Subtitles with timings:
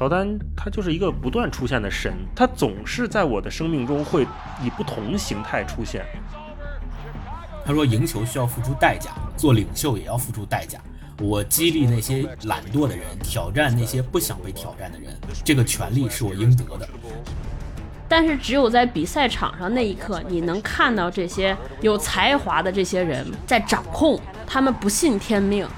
[0.00, 4.26] 乔丹他就是一个不断出现的神，他总是在我的生命中会
[4.64, 6.06] 以不同形态出现。
[7.66, 10.80] 他说：“赢球需要付出代价，做领袖也要付出代价。
[11.20, 15.14] 我激励那些懒惰的人，挑战那些不想被挑战的人，
[15.44, 16.88] 这个权利是我应得的。”
[18.08, 25.68] 但是只有在比赛场上那一刻，你能看到这些有才华的这些人在掌控，他们不信天命。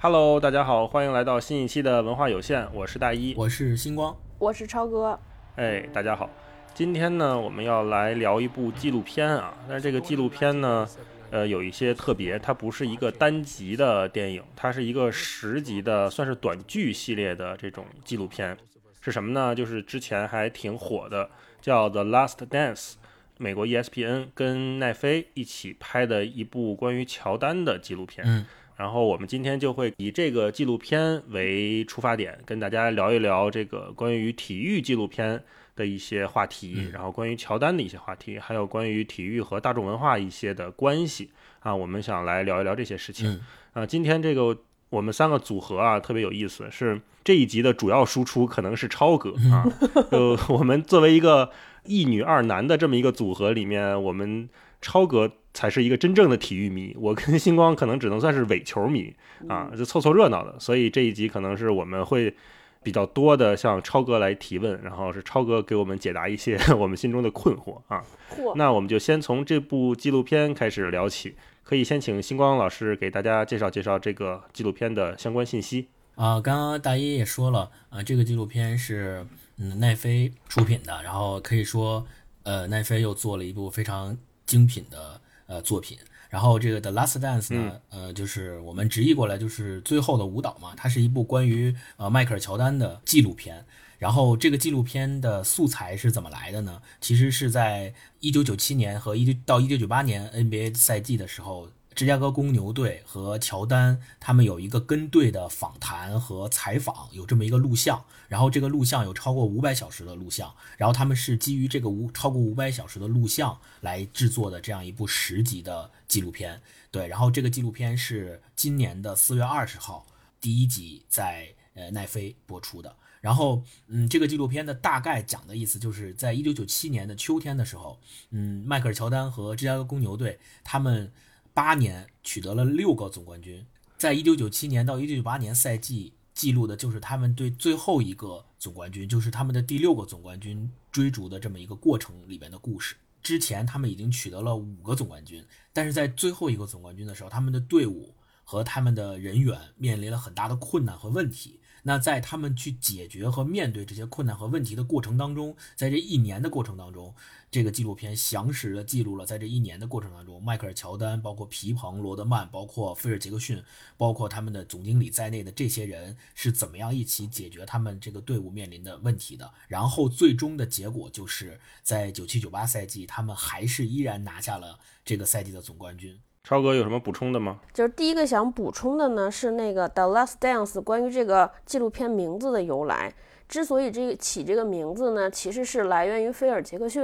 [0.00, 5.18] Hello，大家好，欢迎来到新一期的文化有限，我是大一，我是星光，我是超哥。
[5.56, 6.30] 哎，大家好，
[6.72, 10.88] 今天呢，我们要来聊一部纪录片啊，但是这个纪录片呢，
[11.32, 18.56] 呃，有一些特别，它不是一个单集的电影，它是一个十集的，算是短剧系列的这种纪录片。
[19.00, 19.52] 是什么呢？
[19.52, 21.28] 就是之前还挺火的，
[21.60, 22.92] 叫《The Last Dance》，
[23.36, 28.24] 美国 ESPN 跟奈飞一起拍的一部关于乔丹的纪录片。
[28.24, 28.46] 嗯，
[28.78, 35.42] 然后我们今天就会以这个纪录片为出发点，跟大家聊一聊这个关于体育纪录片
[35.74, 36.92] 的一些话题，嗯。
[36.92, 41.28] 然后关于乔丹的一些话题，还有关于体育和大众文化一些的关系。
[41.58, 43.28] 啊，我们想来聊一聊这些事情。
[43.28, 43.40] 嗯。
[43.72, 44.56] 啊，今天这个
[44.90, 49.66] 我们三个组合啊特别有意思，是这一集的主要输出可能是超哥啊，
[50.12, 51.50] 呃我们作为一个
[51.84, 54.48] 一女二男的这么一个组合里面，我们
[54.80, 59.14] 超哥才是一个真正的体育迷，我跟星光可能只能算是伪球迷
[59.48, 62.34] 啊，就凑凑热闹的，所以这一集可能是我们会。
[62.80, 68.02] 比较多的向超哥来提问，然后是超哥给我们解答一些 我们心中的困惑啊。
[68.30, 75.88] 嚯，那我们就先从这部纪录片开始聊起，可以先请星光老师给大家介绍介绍这个纪录片的相关信息。
[76.14, 79.26] 啊、刚刚大一也说了，啊、这个纪录片是
[79.58, 82.06] 嗯奈飞出品的，然后可以说，
[82.44, 85.98] 呃，奈飞又做了一部非常精品的呃作品。
[86.30, 93.64] 然后这个《The Last Dance》呢，呃，就是我们直译过来就是最后的舞蹈嘛，它是一部关于呃迈克尔乔丹的纪录片。
[93.98, 96.80] 然后这个纪录片的素材是怎么来的呢？
[97.00, 108.04] 其实是在一九九七年和一九到一九九八年 NBA 赛季的时候，芝加哥公牛队和乔丹他们有一个跟队的访谈和采访，有这么一个录像。
[108.28, 116.62] 然后这个录像有超过五百小时的录像，然后他们是基于这个五超过五百小时的录像来制作的这样一部十集的纪录片。
[116.92, 120.06] 对，然后这个纪录片是今年的四月二十号
[120.40, 122.94] 第一集在呃奈飞播出的。
[123.20, 127.98] 然后，嗯，这个纪录片的大概讲的意思就是在一九九七年的秋天的时候，
[128.30, 131.10] 嗯，迈克尔乔丹和芝加哥公牛队他们
[131.58, 142.94] 八年取得了六个总冠军，在一九九七年到一九九八年赛季记录的就是他们对最后一个总冠军，就是他们的第六个总冠军追逐的这么一个过程里边的故事。
[143.24, 148.14] 之前他们已经取得了五个总冠军，但是在最后一个总冠军的时候，他们的队伍
[148.44, 151.58] 和他们的人员面临了很大的困难和问题。
[151.82, 157.14] 那在他们去解决和面对这些困难和问题的过程当中，在这一年的过程当中，
[157.50, 163.62] 这个纪录片详实的记录了在这一年的过程当中，迈克尔乔丹、包括皮蓬、罗德曼、包括菲尔杰克逊、
[163.96, 169.50] 包括他们的总经理在内的这些人是怎么样一起解决他们这个队伍面临的问题的。
[169.66, 176.20] 然后最终的结果就是在九七九八赛季，他们还是依然拿下了这个赛季的总冠军。
[176.44, 177.60] 超哥有什么补充的吗？
[177.72, 183.14] 就是第一个想补充的呢，是那个《The Last Dance》关于这个纪录片名字的由来。
[183.48, 187.02] 之所以这个起这个名字呢，其实是来源于菲尔杰克逊。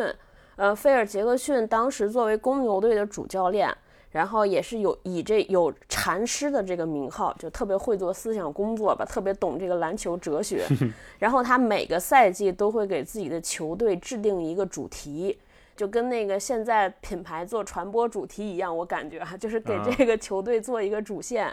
[0.56, 3.74] 呃，菲尔杰克逊当时作为公牛队的主教练，
[4.12, 10.64] 然后也是有以这有禅师的这个名号，就特别会做思想工作吧，特别懂这个篮球哲学。
[11.18, 15.38] 然后他每个赛季都会给自己的球队制定一个主题。
[15.76, 21.52] 就跟那个现在品牌做传播主题一样，我感觉啊，就是给这个球队做一个主线。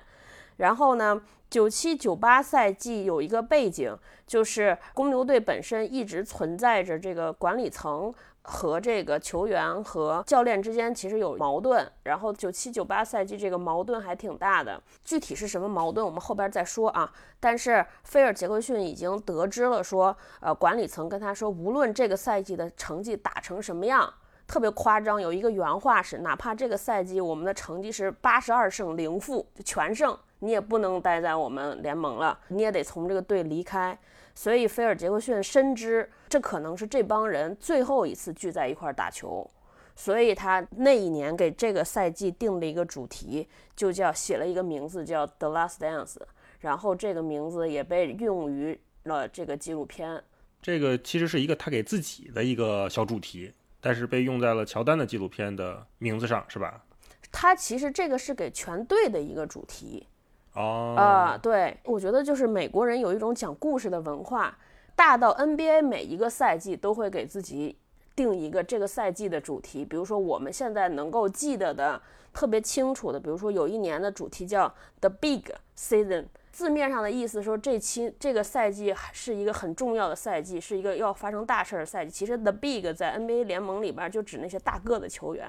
[0.57, 8.13] 然后呢，九七九八赛季有一个背景，就是公牛队本身一直存在着这个管理层
[8.43, 11.89] 和这个球员和教练之间其实有矛盾。
[12.03, 17.11] 然后九七九八赛季这个矛盾还挺大的，具体是什么矛盾，我们后边再说啊。
[17.39, 24.13] 但是菲尔杰克逊已经得知了说，呃，管理层跟他说，无论这个赛季的成绩打成什么样。
[24.51, 33.97] 特别夸张，有一个原话是，哪怕这个赛季我们的成绩是八十二胜零负，就全胜，你也不能待在我们联盟了，你也得从这个队离开。
[34.35, 39.49] 所以菲尔杰克逊深知这可能是这帮人最后一次聚在一块儿打球，
[39.95, 46.15] 所以他那一年给这个赛季定了一个主题，就叫写了一个名字叫《The Last Dance》，
[46.59, 50.21] 然后这个名字也被用于了这个纪录片。
[50.61, 56.83] 这个其实是一个他给自己的一个小主题，但是被用在了乔丹的纪录片的名字上，是吧？
[57.31, 60.07] 他其实这个是给全队的一个主题，
[60.53, 64.57] 哦啊、对，我觉得就是美国人有一种讲故事的文化，
[64.95, 67.77] 大到 NBA 每一个赛季都会给自己
[68.15, 72.01] 定一个这个赛季的主题，比如说我们现在能够记得的
[72.33, 75.43] 特别清楚的，比如说有一年的主题叫 The Big
[75.75, 76.25] Season。
[76.51, 82.11] 字面上的意思说，这期这个赛季是一个很重要的赛季，是一个要发生大事儿的赛季。
[82.11, 85.47] 其实 The Big 在 NBA 联盟里边就指那些大个子球员，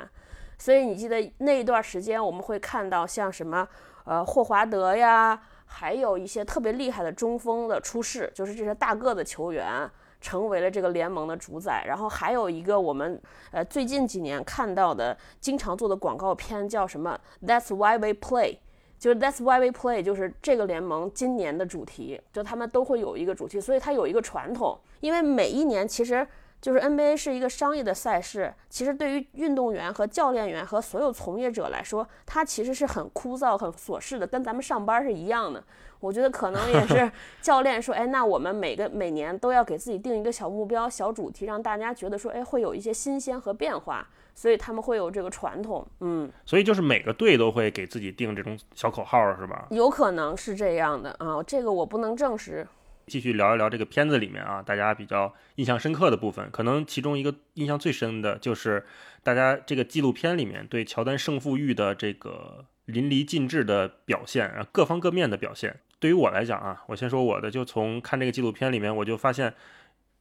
[0.59, 3.67] 所以你记得那一段时间，我们会看到像什么
[4.05, 9.91] 呃霍华德呀，还有一些特别厉害的中锋的出世，就是这些大个子球员
[10.21, 11.85] 成为了这个联盟的主宰。
[11.85, 13.21] 然后还有一个我们
[13.51, 18.59] 呃最近几年看到的经常做的广告片叫什么？That's why we play。
[19.03, 24.79] 就是 That's why we play，就是这个联盟今年的主题，就他们都会有一个主题，所以它有一个传统。
[25.01, 26.25] 因为每一年其实
[26.61, 35.65] 就是 NBA 是一个商业的赛事，其实对于运动员和教练员和所有从业者来说，它其实是很枯燥、很琐事的，跟咱们上班是一样的。
[35.99, 37.11] 我觉得可能也是
[37.43, 45.87] 教练说，哎，那我们每个每年都要给自己定一个小目标、小主题，让大家觉得说，哎，会有一些新鲜和变化，所以他们会有这个传统。
[46.01, 49.67] 嗯，所以就是每个队都会给自己定这种小口号，是吧？
[49.71, 52.67] 有可能是这样的啊，这个我不能证实。
[53.09, 58.87] 继续聊一聊这个片子里面啊，大家比较印象深刻的部分，可能其中一个印象最深的就是
[59.25, 65.81] 大家这个纪录片里面对乔丹胜负欲的这个淋漓尽致的表现，啊，各方各面的表现。
[65.99, 69.53] 对于我来讲啊，我先说我的，就从看这个纪录片里面，我就发现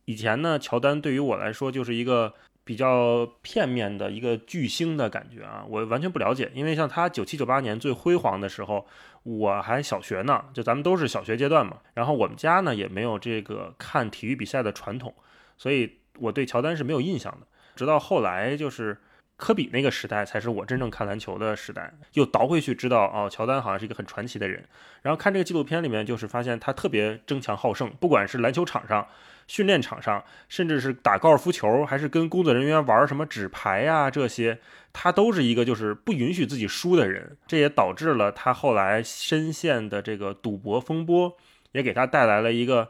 [0.05, 8.87] 以前呢，乔丹对于我来说就是一个比较片面的一个巨星的感觉啊，我完全不了解，因为像他九七九八年最辉煌的时候。
[9.23, 11.77] 我还小学呢，就咱们都是小学阶段嘛。
[11.93, 15.13] 然后我们家呢也没有这个看体育比赛的传统，
[15.59, 17.45] 所以我对乔丹是没有印象的。
[17.75, 18.97] 直到后来就是
[19.37, 21.93] 科比那个时代，才是我真正看篮球的时代。
[22.13, 24.67] 又倒回去知道哦，乔丹好像是一个很传奇的人。
[25.03, 29.07] 然后看这个纪录片里面，就是发现他特别争强好胜，不管是篮球场上、
[29.51, 34.57] 训练场上，甚至是打高尔夫球，还是跟工作人员玩什么纸牌呀这些。
[34.93, 41.35] 他都是一个就是不允许自己输的人，这也导致了他后来深陷的这个赌博风波，
[41.73, 42.85] 也给他带来了一个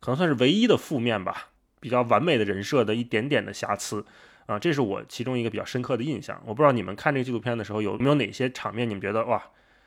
[0.00, 4.02] 可能算是唯一的负面吧，比较完美的人设的一点点的瑕疵
[4.46, 6.42] 啊，这是我其中一个比较深刻的印象。
[6.46, 9.42] 我不知道你们看这个纪录片的时候有没有哪些场面你们觉得哇，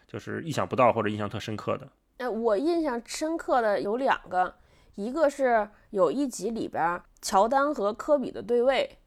[0.08, 1.88] 就是意想不到或者印象特深刻的？
[2.18, 4.54] 呃，我印象深刻的有两个，
[4.96, 8.98] 一个是有一集里边乔丹和科比的对位。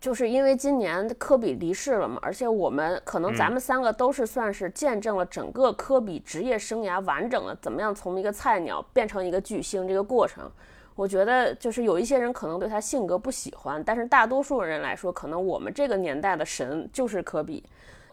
[0.00, 10.50] 就是因为今年科比离世了嘛，而且我们可能咱们三个都是算是见证了整个科比职业生涯完整的怎么样从一个菜鸟变成一个巨星这个过程。
[10.94, 17.62] 我觉得就是有一些人可能对他性格不喜欢，但是大多数人来说，可能我们这个年代的神就是科比。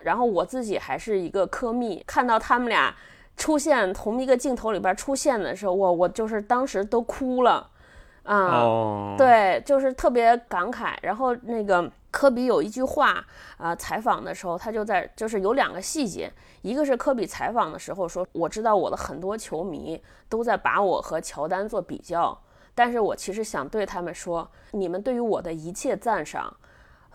[0.02, 2.94] 然后我自己还是一个科密，看到他们俩
[3.38, 7.70] 出现同一个镜头里边出现的时候，我我就是当时都哭了。
[8.24, 10.96] 啊，对，就是特别感慨。
[11.02, 13.26] 然后那个科比有一句话
[13.56, 16.30] 啊，采访的时候他就在，就是有两个细节，
[16.62, 22.38] 一个是科比采访的时候说，我知道我的很多球迷都在把我和乔丹做比较，
[22.76, 26.54] 但是我其实想对他们说，你们对于我的一切赞赏，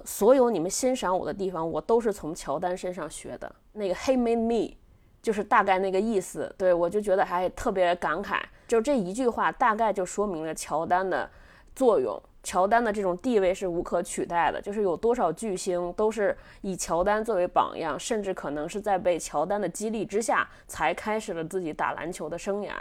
[0.06, 3.54] 所有你们欣赏我的地方，我都是从乔丹身上学的。
[3.72, 4.76] 那个 He made me，
[5.22, 6.52] 就是大概那个意思。
[6.58, 8.40] 对我就觉得还特别感慨。
[8.68, 11.30] 就这一句话，大概就说明了乔丹的
[11.74, 12.20] 作用。
[12.42, 22.72] 乔丹的这种地位是无可取代的，就是有多少巨星都是以乔丹作为榜样，甚至可能是在被乔丹的激励之下，才开始了自己打篮球的生涯。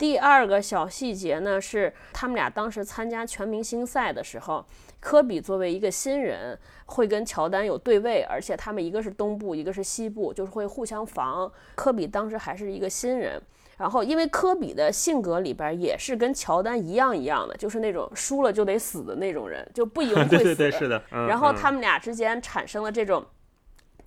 [0.00, 4.64] 第二个小细节呢，是他们俩当时参加全明星赛的时候，
[4.98, 11.52] 科比作为一个新人，会跟乔丹有对位，而且他们一个是东部，一个是西部，就是会互相防。
[11.74, 13.38] 科比当时还是一个新人。
[13.76, 20.28] 然后，因为科比的性格里边也是跟乔丹一样一样的，就是那种输了就得死的那种人，就不赢 会死。
[20.28, 21.02] 对对对，是的。
[21.10, 23.22] 然后他们俩之间产生了这种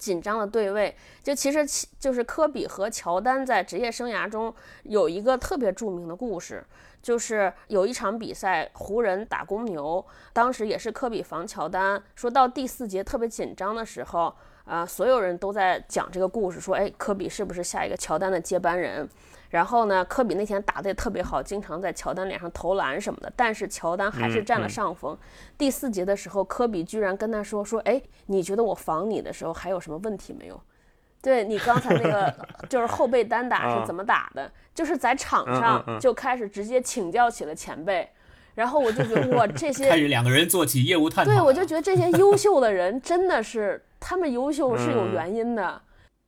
[0.04, 0.96] 紧张的对位。
[1.24, 6.64] 就其实其，就是科比和乔丹在职业生涯中有一个特别著名的故事，
[7.02, 19.08] 就是有一场比赛，湖人打公牛，当时也是科比防乔丹，说到第四节特别紧张的时候，啊，所有人都在讲这个故事，说，哎，科比是不是下一个乔丹的接班人？
[19.54, 23.32] 然后呢，科比那天打得也特别好，经常在乔丹脸上投篮什么的。
[23.36, 25.16] 但是乔丹还是占了上风。
[25.60, 30.60] 第四节的时候，科比居然跟他说：“说，哎，你觉得我防你的时候还有什么问题没有？
[31.22, 32.36] 对你刚才那个
[32.68, 34.52] 就是后背单打是怎么打的？
[34.74, 38.10] 就是在场上就开始直接请教起了前辈。
[38.56, 41.32] 然后我就觉得哇，这些 开始两个人做起业务探讨。
[41.32, 45.80] 对，我就觉得这些优秀的人真的是他们优秀是有原因的。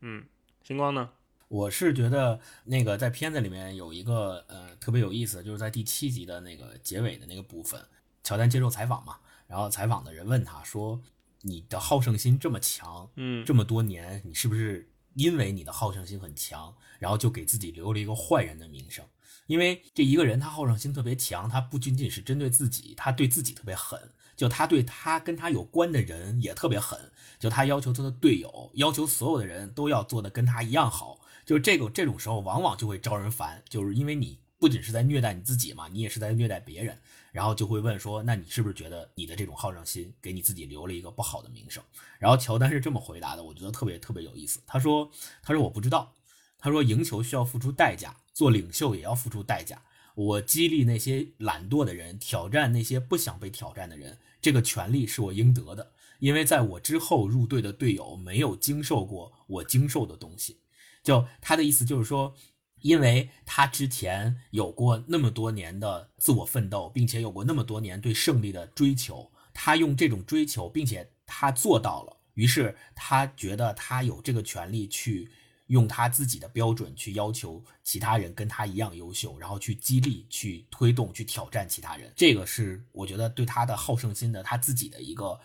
[0.01, 0.24] 嗯，
[0.62, 1.10] 星光呢？
[1.48, 7.80] 我是觉得那个在片子里面有一个呃特别有意思，就是在第七集的那个结尾的那个部分，
[8.24, 11.00] 乔丹接受采访嘛，然后采访的人问他说
[11.42, 19.06] ：“你的好胜心这么强，嗯这么多年，你是不是因为你的好胜心很强，然后就给自己留了一个坏人的名声？
[19.46, 31.20] 因为这一个人他好胜心特别强，他不仅仅是针对自己，他对自己特别狠，就他对他跟他有关的人也特别狠，就他要求他的队友，要求所有的人都要做的跟他一样好。
[31.46, 36.98] 就这个这种时候，往往就会招人烦，就是因为你不仅是在虐待你自己嘛，你也是在虐待别人，
[37.32, 41.84] 然后就会问说，那你是不是觉得你的这种好胜心给你自己留了一个不好的名声？
[42.18, 44.60] 然后乔丹是这么回答的，我觉得特别特别有意思。
[44.66, 45.12] 他说，
[45.44, 46.14] 他说我不知道，
[46.58, 49.82] 他说赢球需要付出代价，做领袖也要付出代价。
[50.16, 60.58] 我激励那些懒惰的人，挑战那些不想被挑战的人，这个权利是我应得的，因为在我之后入队的队友没有经受过我经受的东西。
[61.06, 62.36] 就他的意思就是说，
[62.82, 75.30] 因为他之前有过那么多年的自我奋斗，并且有过那么多年对胜利的追求，他用这种追求，并且他做到了，于是他觉得他有这个权利去
[75.68, 82.12] 用他自己的标准去要求其他人跟他一样优秀，然后去激励、去推动、去挑战其他人。
[82.16, 85.40] 这个是我觉得对他的好胜心的他自己的一个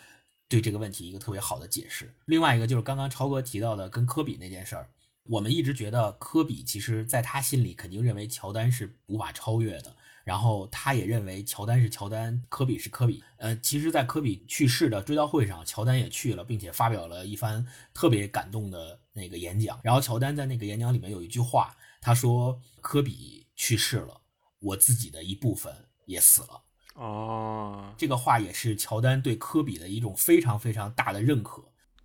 [0.48, 2.14] 对这个问题一个特别好的解释。
[2.24, 4.88] 另外一个就是刚刚超哥提到的跟科比那件事儿。
[5.30, 9.94] 我们一直觉得科比其实在他心里肯定认为乔丹是无法超越的，
[10.24, 13.22] 然后他也认为乔丹是乔丹，科比是科比。
[13.36, 19.78] 呃，其实，在科比去世的追悼会上，乔丹也去了，并且发表了一番特别感动的那个演讲。
[19.84, 24.20] 然后乔丹在那个演讲里面有一句话，他说：“科比去世了，
[24.58, 25.72] 我自己的一部分
[26.06, 26.60] 也死了。”
[27.00, 31.62] 哦，这个话也是乔丹对科比的一种非常非常大的认可。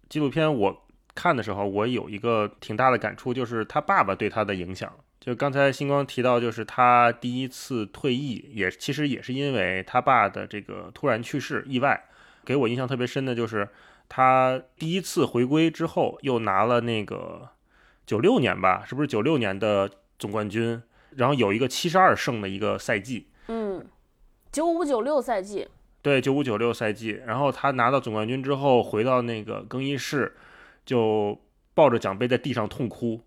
[0.08, 0.85] 纪录片我
[1.15, 4.91] 看的时候，我有一个挺大的感触，就是他爸爸对他的影响。
[5.19, 12.05] 就刚才星光提到，就是他第一次退役，也其实也是因为他爸的这个突然去世意外。
[12.43, 13.67] 给我印象特别深的就是
[14.07, 17.50] 他第一次回归之后，又拿了那个
[18.05, 20.79] 九六年吧，是不是九六年的总冠军？
[21.15, 23.84] 然后有一个七十二胜的一个赛季，嗯，
[24.51, 25.67] 九五九六赛季，
[26.03, 27.22] 对，九五九六赛季。
[27.25, 30.36] 然后他拿到总冠军之后，回到那个更衣室，
[30.86, 31.39] 就
[31.74, 33.22] 抱着奖杯在地上痛哭，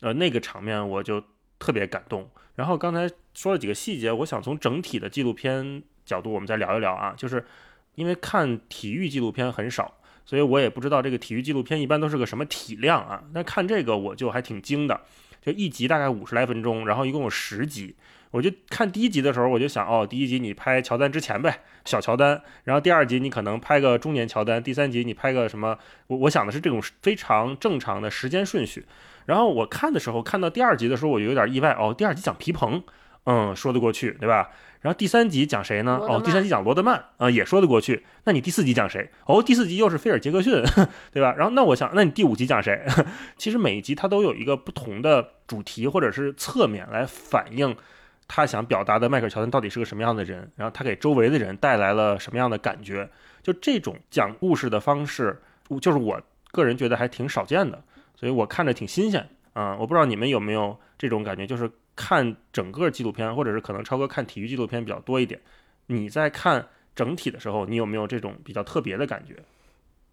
[0.00, 1.22] 呃，那个场面我就
[1.58, 2.28] 特别感动。
[2.54, 7.44] 然后刚才说了几个细节，我想从整体的纪录片角度，我们再聊一聊啊，就是
[7.94, 9.94] 因为看体育纪录片很少，
[10.24, 13.24] 所以我也不知道这个体育纪录片一般都是个什么体量啊。
[13.32, 15.00] 那看这个我就还挺惊的，
[15.40, 17.96] 就一集大概五十来分钟，然后一共有十集。
[18.32, 25.78] 我就看第一集的时候，我就想，哦，第一集你拍乔丹之前呗，小乔丹，然后第二集你可能拍个中年乔丹，第三集你拍个什么？
[26.08, 28.84] 我我想的是这种非常正常的时间顺序。
[29.26, 32.82] 然后我看的时候，看到第二集的时候，我就有点意外，哦，第二集讲皮蓬，
[33.24, 34.50] 嗯，说得过去，对吧？
[34.80, 35.96] 然后第三集讲谁呢？
[36.00, 38.04] 哦，第三集讲罗德曼，啊、也说得过去。
[38.24, 39.10] 那你第四集讲谁？
[39.26, 40.60] 哦，第四集又是菲尔杰克逊，
[41.12, 41.34] 对吧？
[41.36, 42.84] 然后那我想，那你第五集讲谁？
[43.36, 47.76] 其实每一集它都有一个不同的主题或者是侧面来反映。
[48.34, 50.50] 他想表达的迈克尔·乔丹到底是个什么样的人？
[50.56, 53.06] 然后他给周围的人带来了什么样的感觉？
[53.42, 55.38] 就这种讲故事的方式，
[55.82, 56.18] 就是我
[56.50, 57.84] 个人觉得还挺少见的，
[58.14, 65.38] 所以我看着挺新鲜啊、我不知道你们有没有这种感觉，就是看整个纪录片，或者是可能超哥看体育纪录片比较多一点，
[65.88, 69.36] 你在看整体的时候，你有没有这种比较特别的感觉？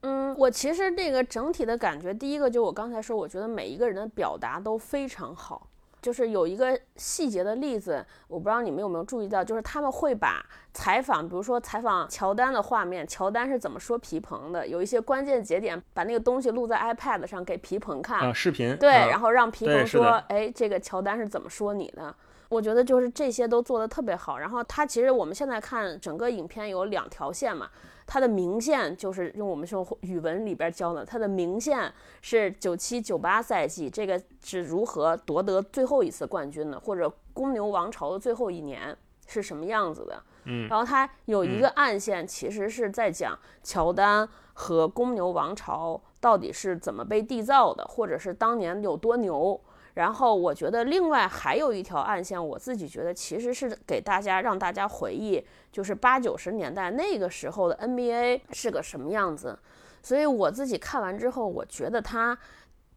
[0.02, 5.69] 嗯，我其实这个整体的感觉，第一个就我刚才说，我觉得每一个人的表达都非常好。
[6.02, 22.16] 就是有一个细节的例子，我不知道你们有没有注意到，就是他们会把采访，比如说采访乔丹的画面，乔丹是怎么说皮蓬的，有一些关键节点，把那个东西录在 iPad 上给皮蓬看，啊，视频对，啊然后让皮蓬说，哎，这个乔丹是怎么说你的？
[22.50, 24.40] 我觉得就是这些都做得特别好。
[24.40, 27.70] 然后他其实我们现在看整个影片有两条线嘛，
[28.12, 38.98] 它的明线就是用我们说语文里边教的，它的明线是九七九八赛季，这个是如何夺得最后一次冠军的，或者公牛王朝的最后一年
[39.28, 40.24] 是什么样子的。
[40.46, 49.62] 嗯然后它有一个暗线，其实是在讲乔丹和公牛王朝到底是怎么被缔造的，或者是当年有多牛。
[50.00, 59.60] 然后我觉得另外还有一条暗线，我自己觉得其实是给大家让大家回忆，就是八九十年代那个时候的 NBA 是个什么样子。
[60.02, 62.38] 所以我自己看完之后，我觉得它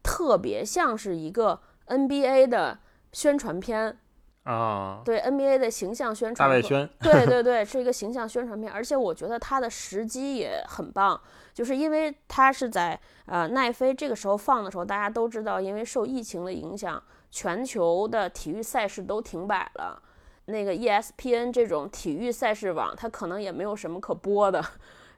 [0.01, 2.79] 特别像是一个 NBA 的
[3.11, 3.97] 宣传片。
[4.43, 6.49] 啊，对 NBA 的形象宣传。
[6.49, 6.89] 大外宣。
[7.01, 11.19] 对 对对，是一个形象宣传片，而且我觉得它的时机也很棒，
[11.53, 20.01] 就是因为它是在呃奈飞这个时候放的时候，大家都知道，因为受疫情的影响，全球的体育赛事都停摆了。
[20.45, 24.61] 那个 ESPN 这种体育赛事网，它可能也没有什么可播的。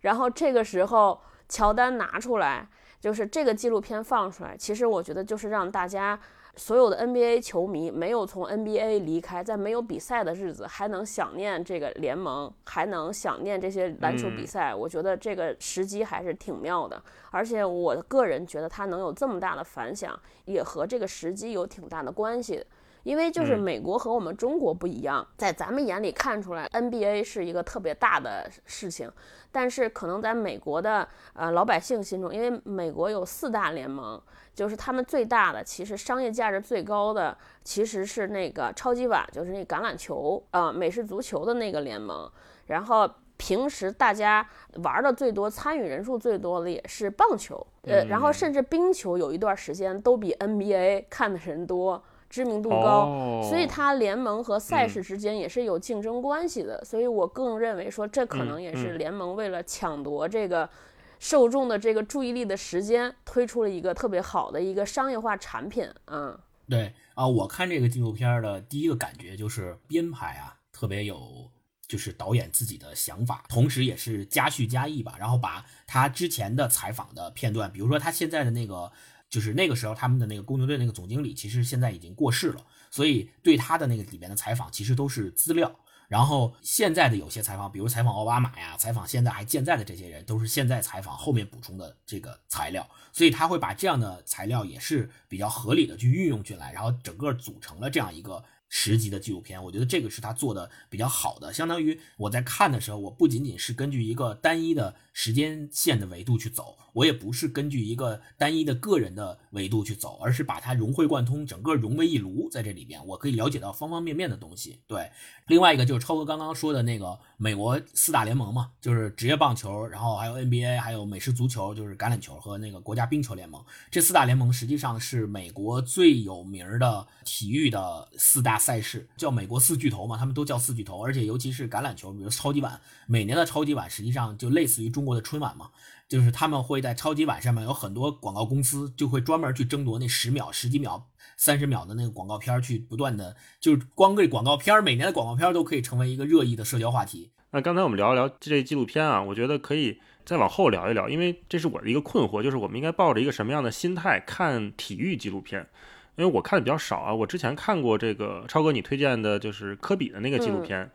[0.01, 2.67] 然后这个时候，乔丹拿出来，
[2.99, 6.19] 就是这个纪录片放出来，其实我觉得就是让大家
[6.57, 14.73] 所有的 NBA 球迷没有从 NBA 离开，在没有比赛的日子还能想念这个联盟，还能想念这些篮球比赛。
[14.73, 22.63] 我觉得这个时机还是挺妙的，而且我个人觉得它能有这么大的反响，也和这个时机有挺大的关系。
[23.05, 29.09] 因为就是美国和我们中国不一样，在咱们眼里看出来 NBA 是一个特别大的事情，
[29.51, 34.19] 但是可能在美国的呃老百姓心中，因为美国有四大联盟，
[34.55, 42.27] 就是他们最大的，其实商业价值最高的其实是那个超级碗，就是那橄榄球啊，美式足球的那个联盟。
[42.65, 43.07] 然后
[43.37, 44.43] 平时大家
[44.77, 52.03] 玩的最多、参与人数最多的也是棒球，呃，然后甚至冰球有一段时间都比 NBA 看的人多。
[52.35, 56.83] 知名度高，所以它联盟和赛事之间也是有竞争关系的。
[56.83, 60.69] 所以我更认为说，这可能也是联盟为了抢夺这个
[61.17, 65.89] 受众的这个注意力的时间，推出了一个特别好的一个商业化产品。
[66.07, 66.37] 嗯，
[66.69, 71.49] 对啊，我看这个纪录片的第一个感觉就是编排啊，特别有
[71.87, 75.15] 就是导演自己的想法，同时也是加叙加意吧。
[75.17, 78.91] 然后把他之前的采访的片段，比如说他现在的那个。
[79.29, 85.79] 就是那个时候，他们的那个公牛队那个总经理，其实现在已经过世了，所以对他的那个里面的采访，其实都是资料。
[86.07, 92.87] 然后现在的有些采访，比如采访奥巴马呀，采访现在还健在的这些人，都是现在采访后面补充的这个材料。
[93.11, 98.43] 所以他会把这样的材料也是比较合理的去运用进来，然后整个组成了这样一个。
[98.77, 101.53] 十集的纪录片，我觉得这个是他做的比较好的。
[101.53, 114.81] 相当于我在看的时候，我不仅仅是根据一个单一的时间线的维度去走，我也不是根据一个单一的个人的维度去走，而是把它融会贯通，整个融为一炉，在这里边我可以了解到方方面面的东西。
[114.87, 115.09] 对，
[115.47, 123.63] 另外一个就是超哥刚刚说的那个美国四大联盟嘛，就是职业棒球，然后还有 NBA，还有美式足球，就是橄榄球和那个国家冰球联盟。
[123.89, 128.59] 这四大联盟实际上是美国最有名的体育的四大。
[128.65, 135.69] 赛事叫美国四巨头嘛，他们都叫四巨头，而且尤其是橄榄球，比如超级碗，每年的超级碗实际上就类似于中国的春晚嘛，
[136.09, 147.29] 就是他们会在超级碗上面有很多广告公司就会专门去争夺那十秒、十几秒、三十秒的那个广告片去不断的，就是光这广告片，每年的广告片都可以成为一个热议的社交话题。
[147.51, 155.69] 那刚才我们聊一聊这纪录片啊，我觉得可以再往后聊一聊，因为这是我的一个困惑，就是我们应该抱着一个什么样的心态看体育纪录片？
[156.17, 160.89] 因为我看的比较少啊，我之前看过这个超哥你推荐的，就是科比的那个纪录片，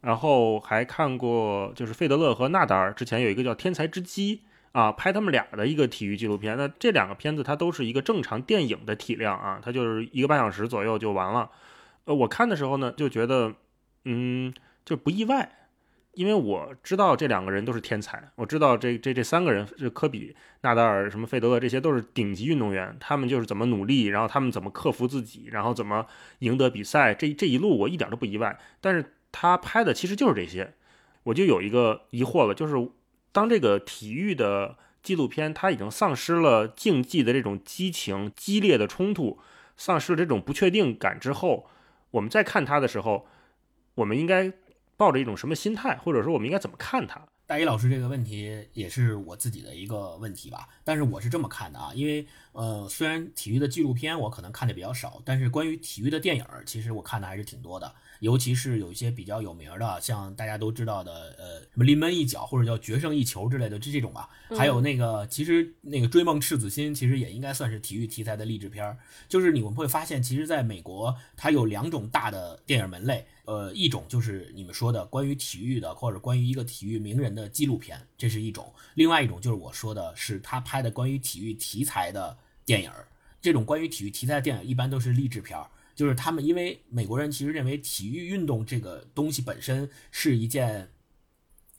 [0.00, 4.36] 然后还看过就是费德勒和纳达尔之前有一个叫《天才之基》
[4.70, 6.56] 啊，拍他们俩的一个体育纪录片。
[6.56, 11.50] 那这两个片子它都是一个正常电影的体量啊，它就是一个半小时左右就完了。
[12.04, 13.52] 呃，我看的时候呢，就觉得
[14.04, 15.61] 嗯，就不意外。
[16.14, 22.94] 因为我知道这两个人都是天才，我知道这这这三个人，这科比、纳达尔、什么费德勒，这些都是顶级运动员。
[23.00, 26.06] 他们就是怎么努力，然后他们怎么克服自己，然后怎么
[26.40, 28.58] 赢得比赛，这这一路我一点都不意外。
[28.82, 30.74] 但是他拍的其实就是这些，
[31.22, 32.74] 我就有一个疑惑了，就是
[33.32, 39.38] 当这个体育的纪录片它已经丧失了竞技的这种激情、激烈的冲突，
[39.78, 41.66] 丧失了这种不确定感之后，
[42.10, 43.26] 我们再看它的时候，
[43.94, 44.52] 我们应该。
[45.02, 47.20] 抱着一种什么心态，或者说我们应该怎么看他？
[47.44, 57.92] 大一老师这个问题也是我自己的一个问题吧，但是我是这么看的啊，因为呃，虽然体育的纪录片我可能看的比较少，但是关于体育的电影，其实我看的还是挺多的。
[58.22, 64.28] 尤其是有一些比较有名的，像大家都知道的，呃，什么临门一脚或者叫决胜一球之类的，这这种吧。
[64.56, 68.96] 还有那个，其实那个追梦赤子心，其实也应该算是体育题材的励志片儿。
[69.28, 83.08] 就是你们会发现，其实在美国，它有两种大的电影门类，呃，一种就是你们说的关于体育的，或者关于一个体育名人的纪录片，这是一种；另外一种就是我说的是他拍的关于体育题材的电影儿。
[83.40, 85.66] 这种关于体育题材的电影一般都是励志片儿。
[85.94, 90.88] 就是他们，因为美国人其实认为体育运动这个东西本身是一件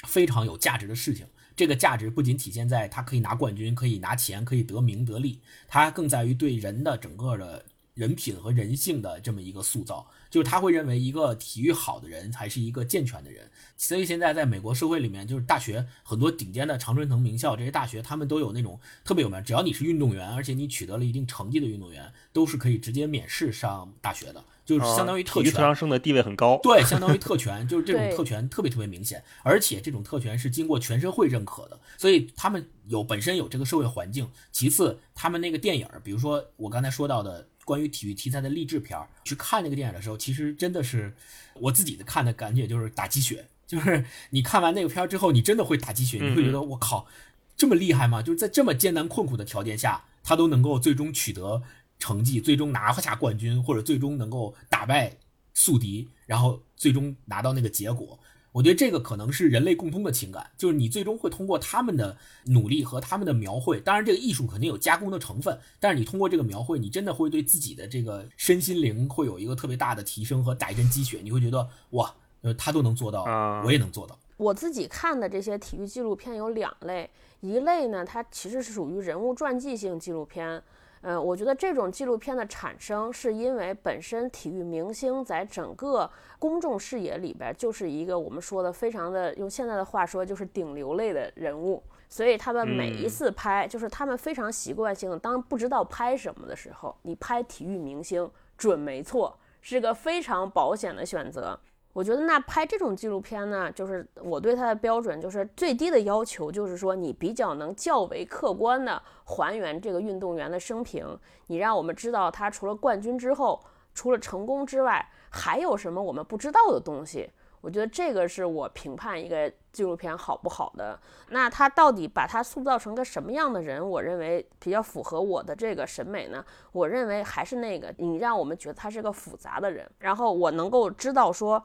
[0.08, 1.26] 非常有价值的事情。
[1.56, 13.50] 这个价值不仅体现在他可以拿冠军、可以拿钱、可以得名得利，它更在于对人的整个的人品和人性的这么一个塑造，就是他会认为一个体育好的人才是一个健全的人。
[13.78, 25.52] 所以现在在美国社会里面，就是大学很多顶尖的常春藤名校这些大学，他们都有那种特别有名，只要你是运动员，而且你取得了一定成绩的运动员，都是可以直接免试上大学的，就是相当于特权。
[25.52, 26.60] 特长生的地位很高。
[26.64, 34.28] 对，相当于特权，就是这种特权特别特别明显，而且这种特权是经过全社会认可的，所以他们有本身有这个社会环境。
[34.52, 37.48] 其次，他们那个电影，比如说我刚才说到的。
[37.66, 41.14] 关于体育题材的励志片儿，去看那个电影的时候，其实真的是
[41.56, 47.08] 我自己的看的感觉就是打鸡血，就是你看完那个片儿之后，你真的会打鸡血，你会觉得我靠，
[47.56, 48.22] 这么厉害吗？
[48.22, 51.64] 就是在这么艰难困苦的条件下，他都能够最终取得
[52.00, 55.18] 成绩，最终拿下冠军，或者最终能够打败
[55.54, 58.20] 宿敌，然后最终拿到那个结果。
[58.54, 73.24] 我觉得这个可能是人类共通的情感，就是你最终会通过他们的努力和他们的描绘，当然这个艺术肯定有加工的成分，但是你通过这个描绘，你真的会对自己的这个身心灵会有一个特别大的提升和打一针鸡血，你会觉得哇，呃，他都能做到，
[73.66, 74.18] 我也能做到。
[74.38, 77.10] 我自己看的这些体育纪录片有两类，
[77.42, 80.62] 一类呢，它其实是属于人物传记性纪录片。
[81.06, 101.60] 嗯，我觉得这种纪录片的产生，是因为本身体育明星在整个公众视野里边就是一个我们说的非常的用现在的话说就是顶流类的人物，所以他们每一次拍，就是他们非常习惯性，当不知道拍什么的时候，你拍体育明星准没错，是个非常保险的选择。
[101.94, 111.16] 我觉得那拍这种纪录片呢，就是我对它的标准就是最低的要求，就是说你比较能较为客观的还原这个运动员的生平，
[111.48, 117.30] 你让我们知道他除了冠军之后，除了成功之外，还有什么我们不知道的东西。
[117.62, 121.00] 我觉得这个是我评判一个纪录片好不好的。
[121.30, 123.88] 那他到底把他塑造成个什么样的人？
[123.88, 126.44] 我认为比较符合我的这个审美呢？
[126.72, 131.64] 我认为还是那个，你让我们觉得他是个复杂的人，然后我能够知道说。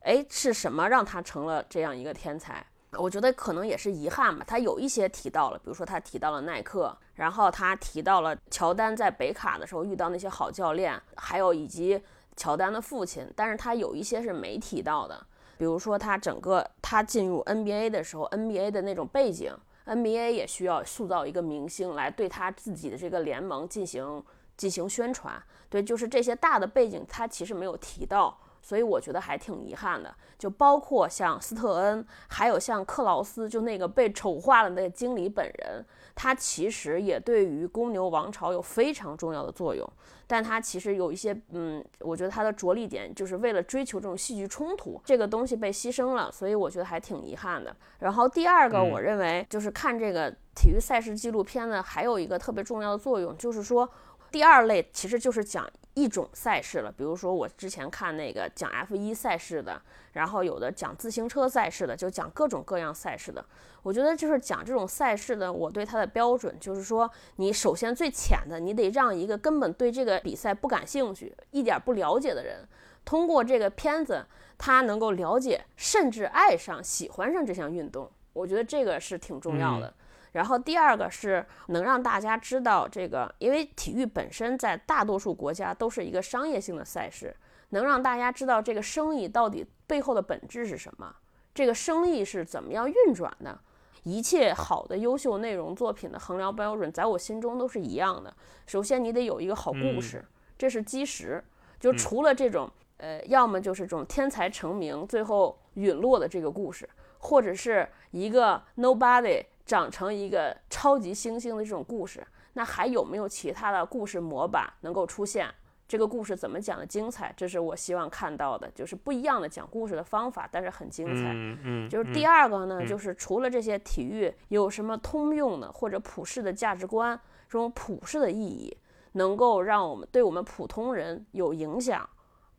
[0.00, 2.64] 哎，是什么让他成了这样一个天才？
[2.92, 4.42] 我觉得可能也是遗憾吧。
[4.48, 12.02] 他有一些提到了，比如说他提到了耐克，然后他提到了乔丹在北卡的时候遇到那些好教练，还有以及
[12.34, 13.30] 乔丹的父亲。
[13.36, 15.26] 但是他有一些是没提到的，
[15.58, 24.24] 比如说他整个他进入 NBA 的时候，NBA 的那种背景，NBA 也需要塑造一个明星来对他自己的这个联盟进行
[24.56, 25.34] 进行宣传。
[25.68, 28.38] 对，就是这些大的背景，他其实没有提到。
[28.68, 35.82] 所以我觉得还挺遗憾的，就包括像斯特恩，还有像克劳斯，就那个被丑化的那个经理本人，
[36.14, 39.90] 他其实也对于公牛王朝有非常重要的作用，
[40.26, 47.74] 但他其实有一些，嗯，我觉得他的着力点就是为了追求这种戏剧冲突，这个东西被牺牲了，所以我觉得还挺遗憾的。
[48.00, 53.88] 然后第二个，我认为就是看这个体育赛事纪录片呢，还有一个特别重要的作用，就是说。
[54.30, 55.66] 第二类其实就是讲
[55.98, 59.82] 一种赛事了，比如说我之前看那个讲 F 一赛事的，
[60.12, 63.44] 然后有的讲自行车赛事的，就讲各种各样赛事的。
[63.82, 72.66] 我觉得就是讲这种赛事的，我对它的标准就是说，你首先最浅的，你得让一个根本对这个比赛不感兴趣、一点不了解的人，
[73.04, 74.24] 通过这个片子，
[74.56, 78.08] 他能够了解，甚至爱上、喜欢上这项运动。
[78.34, 79.92] 我觉得这个是挺重要的。
[80.32, 87.34] 然后第二个是能让大家知道这个，因为体育本身在大多数国家都是一个商业性的赛事，
[87.70, 91.14] 能让大家知道这个生意到底背后的本质是什么，
[91.54, 93.58] 这个生意是怎么样运转的。
[94.04, 98.34] 一切好的优秀内容作品的衡量标准，在我心中都是一样的。
[98.66, 100.24] 首先你得有一个好故事，
[100.56, 101.44] 这是基石。
[101.78, 106.88] 就除了这种，呃，要么就是这种天才成名最后陨落的这个故事，
[107.18, 109.44] 或者是一个 nobody。
[109.68, 115.46] 长成一个超级猩猩的这种故事，那还有没有其他的故事模板能够出现？
[115.86, 117.32] 这个故事怎么讲的精彩？
[117.36, 121.32] 这是我希望看到的，就是不一样的讲故事的方法，但是很精彩。
[121.34, 121.88] 嗯嗯。
[121.88, 128.74] 就是第二个呢，就是除了这些体育有什么通用的或者普世的价值观，这种普世的意义，
[129.12, 132.08] 能够让我们对我们普通人有影响，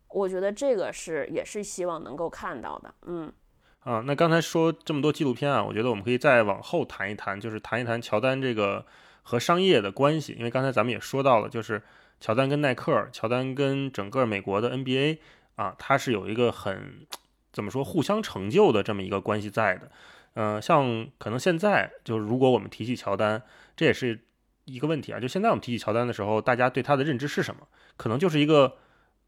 [0.08, 2.94] 我觉得这个是也是希望能够看到的。
[3.02, 3.32] 嗯。
[3.80, 8.84] 啊，那刚才说这么多纪录片啊，我觉得我们可以再往后谈一谈，就是谈一谈乔丹这个
[9.22, 10.36] 和商业的关系。
[10.38, 11.82] 因为刚才咱们也说到了，就是
[12.20, 15.18] 乔丹跟耐克，乔丹跟整个美国的 NBA
[15.56, 17.06] 啊，它是有一个很
[17.52, 19.90] 怎么说互相成就的这么一个关系在的。
[20.34, 23.42] 嗯，像可能现在就是如果我们提起乔丹，
[23.74, 24.20] 这也是
[24.66, 25.18] 一个问题啊。
[25.18, 27.66] 就现在我们提起乔丹的时候，大家对他的认知是什么？
[27.96, 28.76] 可能就是一个。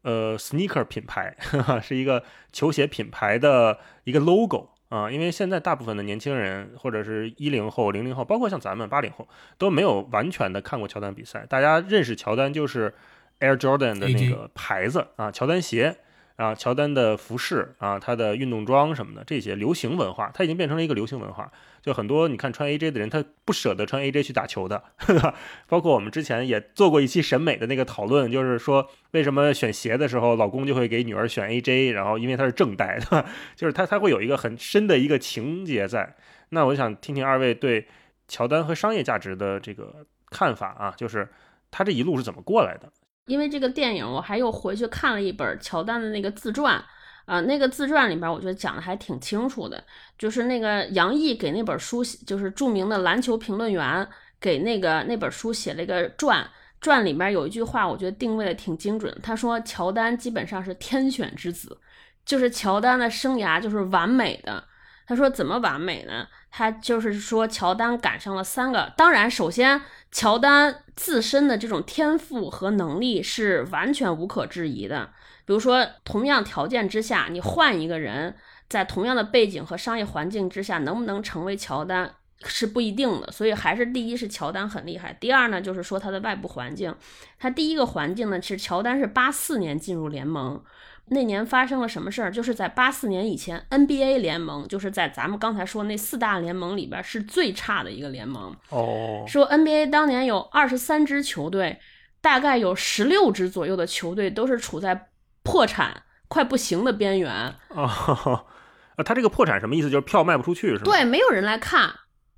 [0.03, 1.35] 呃，sneaker 品牌
[1.81, 11.45] 是一个球鞋品牌的一个 logo 啊，因为现在大部分的年轻人或者是一零后、零零后，包括像咱们八零后，都没有完全的看过乔丹比赛。
[11.49, 12.93] 大家认识乔丹就是
[13.39, 15.97] Air Jordan 的那个牌子啊，乔丹鞋
[16.35, 21.51] 啊，乔丹的服饰啊，他的运动装什么的这些流行文化，它已经变成了一个流行文化。
[21.81, 24.83] 就很多你看穿 AJ 的人，他不舍得穿 AJ 去打球的，
[25.67, 36.15] 包括我们之前也做过一期审美的那个讨论，就是说为什么选鞋的时候，老公就会给女儿选 AJ，然后因为它是正代的，就是他他会有一个很深的一个情节在。
[36.49, 37.85] 那我想听听二位对
[38.27, 41.27] 乔丹和商业价值的这个看法啊，就是
[41.69, 42.91] 他这一路是怎么过来的？
[43.25, 46.83] 因为这个电影，我还又回去看了一本乔丹的那个自传。
[47.25, 49.81] 啊，那个自传里边，我觉得讲的还挺清楚的，
[50.17, 54.05] 就是那个杨毅给那本书，就是著名的篮球评论员，
[54.41, 56.45] 给那个那本书写了一个传，
[56.81, 59.17] 传里面有一句话，我觉得定位的挺精准。
[59.23, 61.79] 他说乔丹基本上是天选之子，
[62.25, 64.61] 就是乔丹的生涯就是完美的。
[65.07, 66.27] 他说怎么完美呢？
[66.55, 75.09] 他就是说乔丹赶上了三个，当然首先乔丹自身的这种天赋和能力是完全无可置疑的。
[75.45, 78.35] 比如说，同样条件之下，你换一个人，
[78.69, 82.13] 在同样的背景和商业环境之下，能不能成为乔丹
[82.45, 83.31] 是不一定的。
[83.31, 86.95] 所以，还是第一是乔丹很厉害，第二呢，就是说他的外部环境。
[87.39, 90.63] 他第一个环境呢是乔丹是八四年进入联盟，
[91.07, 92.31] 那年发生了什么事儿？
[92.31, 98.55] 就是在八四年以前，NBA 联盟就是在咱们刚才说那四大联盟里边是最差的一个联盟。
[98.69, 101.79] 哦，说 NBA 当年有二十三支球队，
[102.21, 105.09] 大概有十六支左右的球队都是处在。
[105.45, 107.53] 破产快不行的边缘啊！
[107.75, 109.89] 啊，他这个破产什么意思？
[109.89, 110.83] 就是票卖不出去是吗？
[110.85, 111.93] 对，没有人来看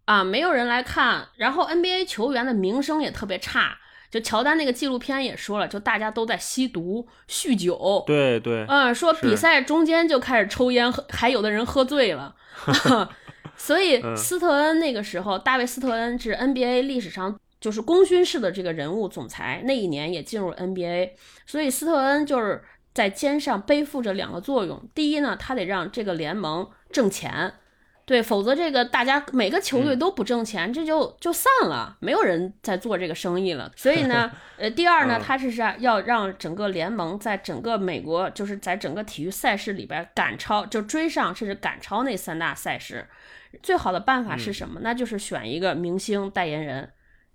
[0.05, 1.27] 啊，没有人来看。
[1.37, 3.77] 然后 NBA 球员的名声也特别差。
[4.09, 8.03] 就乔丹那个纪录片也说了，就大家都在吸毒、酗酒。
[8.07, 12.35] 对对，嗯，说比赛中间就开始抽烟，喝，还有的人喝醉了。
[13.57, 21.11] 所以斯特恩那个时候，大卫斯特恩是 NBA 历史上就是功勋式的这个人物总裁，那一年也进入 NBA。
[21.45, 22.63] 所以斯特恩就是。
[22.95, 27.55] 在肩上背负着两个作用，第一呢，他得让这个联盟挣钱，
[28.05, 33.71] 对，否则这个大家每个球队都不挣钱，这就就散了，没有人在做这个生意了。
[33.75, 43.07] 所以呢， 呃，第二呢，他是是要让整个联盟在整个美国，就是在整个体育赛事里边赶超，就追上甚至赶超那三大赛事。
[43.63, 44.81] 最好的办法是什么？
[44.83, 46.91] 那就是选一个明星代言人。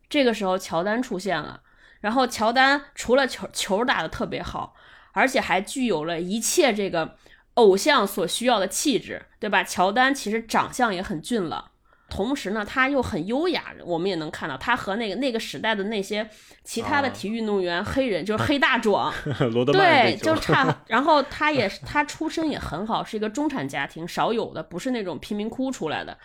[0.09, 1.63] 这个时候，乔丹出现了，
[2.01, 4.77] 然后乔丹除了球球打得特别好。
[5.13, 7.17] 而且还具有了一切这个
[7.61, 9.63] 偶像所需要的气质，对吧？
[9.63, 11.71] 乔丹其实长相也很俊朗，
[12.09, 13.75] 同时呢，他又很优雅。
[13.85, 16.29] 我们也能看到他和那个那个时代的那些
[16.65, 19.13] 其他的体育运动员，黑人就是黑大壮，
[19.73, 20.75] 对，就差。
[20.89, 26.17] 然后他也是，他出身也很好，是一个中产家庭，少有的，不是那种贫民窟出来的，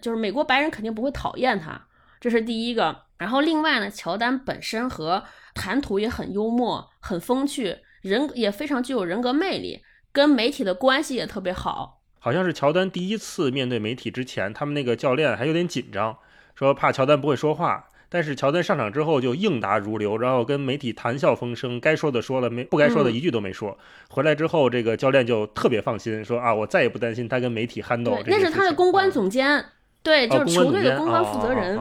[0.00, 1.80] 就是美国白人肯定不会讨厌他，
[2.20, 3.04] 这是第一个。
[3.18, 5.22] 然后另外呢，乔丹本身和
[5.54, 7.78] 谈吐也很幽默，很风趣。
[8.00, 9.80] 人也非常具有人格魅力，
[10.12, 12.00] 跟媒体的关系也特别好。
[12.18, 16.16] 好像是乔丹第一次面对媒体之前，他们那个教练还有点紧张，
[16.54, 17.88] 说怕乔丹不会说话。
[18.08, 23.78] 但是乔丹上场之后就应答如流，然后跟媒体谈笑风生，该说的说了，没不该说的一句都没说。
[24.10, 28.18] 回来之后，这个教练就特别放心，说啊，我再也不担心他跟媒体憨豆。
[28.26, 29.64] 那是他的公关总监，
[30.02, 31.80] 对，就是球队的公关负责人。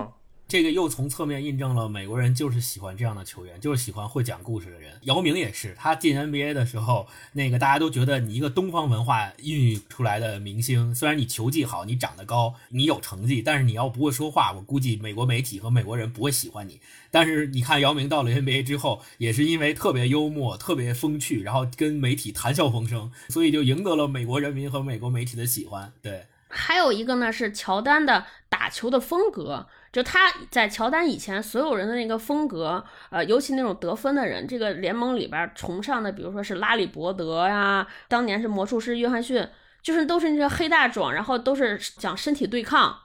[0.51, 4.91] 这个又从侧面印证了美国人就是喜欢这样的球员，就是喜欢会讲故事的人。
[5.03, 16.81] 姚明也是，他进 NBA 的时候，那个大家都觉得你一个东方文化孕育出来的明星，虽然你球技好，你长得高，你有成绩，但是你要不会说话，我估计美国媒体和美国人不会喜欢你。
[17.09, 25.93] 但是你看姚明到了 NBA 之后，也是因为特别幽默、特别风趣，然后跟媒体谈笑风生，所以就赢得了美国人民和美国媒体的喜欢。
[26.01, 29.69] 对，还有一个呢是乔丹的打球的风格。
[29.91, 39.45] 就他在乔丹以前，所有人的那个风格，呃，尤其那种得分的人，这个联盟里边崇尚的，比如说是拉里伯德呀，当年是魔术师约翰逊，
[39.82, 42.97] 就是都是那些黑大壮，然后都是讲身体对抗，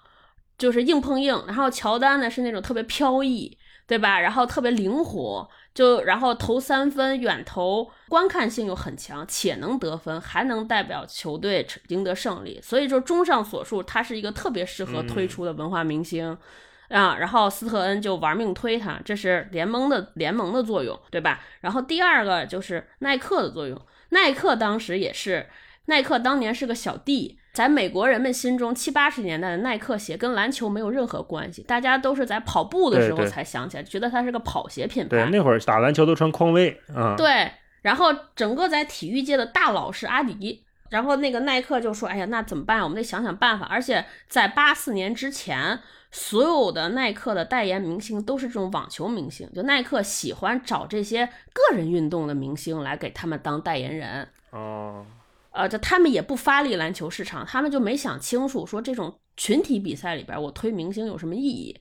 [0.56, 1.42] 就是硬碰硬。
[1.48, 4.20] 然后乔丹呢是那种特别飘逸，对吧？
[4.20, 12.60] 然后特别灵活，就然后投三分远投，观看性又很强，且能得分，还能代表球队赢得胜利。
[12.62, 16.38] 所以就综上所述，他是一个特别适合推出的文化明星。
[16.88, 21.40] 啊，然后斯特恩就玩命推他，这是联盟的联盟的作用，对吧？
[21.60, 25.48] 然后第二个就是耐克的作用，耐克当时也是，
[25.86, 35.08] 耐克当年是个小弟，在美国人们心中，七八十年代的耐克鞋跟篮球没有任何关系，大家都是在跑步的时候才想起来，觉得它是个跑鞋品牌。
[35.08, 36.80] 对，那会儿打篮球都穿匡威。
[36.94, 37.50] 嗯，对。
[37.82, 42.80] 然后整个在体育界的大佬是阿迪，然后那个耐克就说：“哎呀，那怎么办？
[42.82, 45.80] 我们得想想办法。”而且在八四年之前。
[46.18, 54.26] 所有的耐克的代言明星都是这种网球明星，就耐克喜欢找这些个人运动的明星来给他们当代言人。
[54.50, 55.04] 哦，
[55.50, 61.78] 呃，就他们也不发力篮球市场，他们就没想清楚说这种群体比赛里边我推明星有什么意义。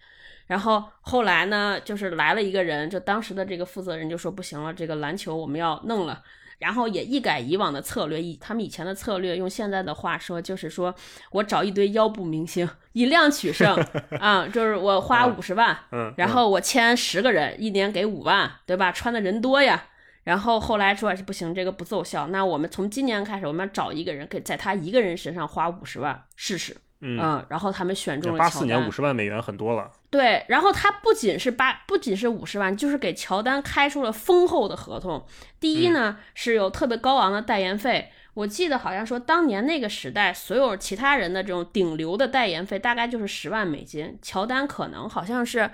[0.48, 6.22] 然后后来呢，就是来了一个人，就当时的这个负责人就说不行了，这个篮球我们要弄了。
[6.60, 10.94] 然后也一改以往的策略，以他们以前的策略，用现在的话说，就是说
[11.32, 13.76] 我找一堆腰部明星，以量取胜
[14.20, 18.92] 啊，就是我花五十万，嗯，然后我签十个人，一年给五万，对吧？
[18.92, 19.86] 穿的人多呀。
[20.24, 26.76] 然后后来说不行，这个不奏效，那我们从今年开始，我们要找一个人，给在他一个人身上花五十万试试。
[27.02, 29.92] 嗯，然后他们选中了八四年五十万美元很多了。
[30.16, 35.26] 对，然后他不仅是八，不仅是五十万，就是给乔丹开出了丰厚的合同。
[35.60, 38.10] 第一呢，是有特别高昂的代言费。
[38.34, 45.70] 我记得好像说，当年那个时代，所有其他人的这种顶流的代言费大概就是十万美金，乔丹可能好像是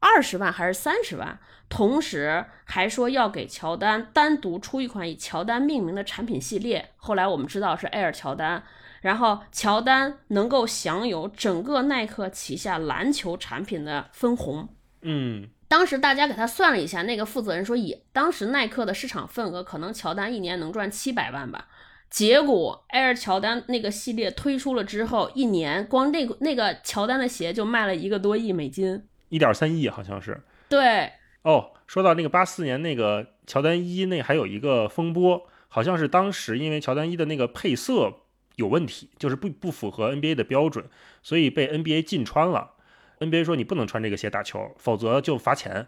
[0.00, 1.38] 二十万还是三十万。
[1.70, 6.90] 同时还说要给乔丹单独出一款以乔丹命名的产品系列。
[6.96, 8.62] 后来我们知道是 Air 乔丹。
[9.00, 14.68] 然后乔丹能够享有整个耐克旗下篮球产品的分红。
[15.02, 21.68] 嗯，当时大家给他算了一下，那个负责人说，以当时耐克的市场份额，可能乔丹一年能赚七百万吧。
[22.08, 30.42] 结果 Air 乔丹那个系列推出了之后，一年光那个那个乔丹的鞋就卖了一个多亿美金，一点三亿好像是。
[30.68, 38.14] 对，哦，说到那个八四年那个乔丹一，那还有一个风波，好像是当时因为乔丹一的那个配色。
[38.56, 40.84] 有问题，就是不不符合 NBA 的标准，
[41.22, 42.72] 所以被 NBA 禁穿了。
[43.20, 45.86] NBA 说你不能穿这个鞋打球，否则就罚钱。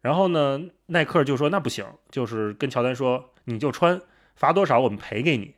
[0.00, 4.00] 然后呢，耐克就说那不行，就是跟乔丹说你就穿，
[4.36, 5.54] 罚多少我们赔给你。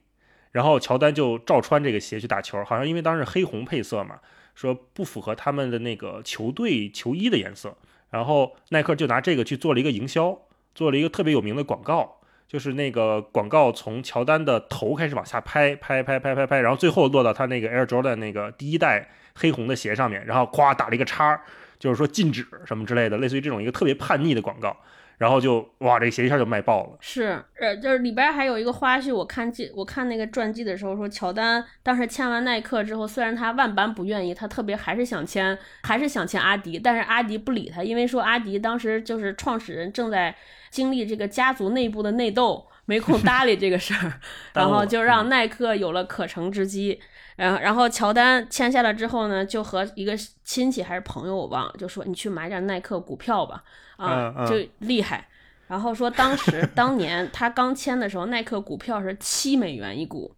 [0.52, 4.20] 然后乔丹就照穿这个鞋去打球，好像因为当时黑红配色嘛，
[4.54, 7.76] 说不符合他们的那个球队球衣的颜色。
[8.10, 10.36] 然后耐克就拿这个去做了一个营销，
[10.74, 12.19] 做了一个特别有名的广告。
[12.50, 21.40] 就是那个广告从乔丹的头开始往下拍，拍拍拍拍拍，然后最后落到他那个 Air Jordan 那个第一代黑红的鞋上面，然后咵打了一个叉，
[21.78, 24.76] 就是说禁止什么之类的，类似于这种一个特别叛逆的广告，
[25.18, 26.98] 然后就哇，这个鞋一下就卖爆了。
[26.98, 40.34] 是，呃，就是里边还有一个花絮，我看记我看那个传记的时候说，乔丹当时签完耐克之后，虽然他万般不愿意，他特别还是想签，还是想签阿迪，但是阿迪不理他，因为说阿迪当时就是创始人正在。
[40.70, 44.20] 经历这个家族内部的内斗，没空搭理这个事儿，
[44.54, 47.00] 然后就让耐克有了可乘之机。
[47.36, 53.64] 然后，然后乔丹签下了之后呢，就和一个亲戚还是朋友我忘了，就说你去买点耐克股票吧，
[53.96, 55.26] 啊，就厉害。
[55.66, 60.34] 然后说当时 当年他刚签的时候，耐克股票是七美元一股，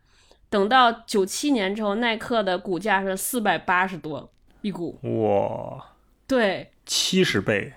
[0.49, 4.97] 等到九七年之后，耐克的股价是四百八十多一股。
[5.03, 5.85] 哇，
[6.29, 7.73] 对，七十倍。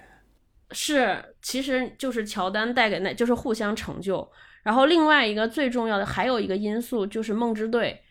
[0.72, 4.28] 是，其实就是乔丹带给那，就是互相成就。
[4.64, 8.02] 然后另外一个最重要的还有一个因素就是梦之队，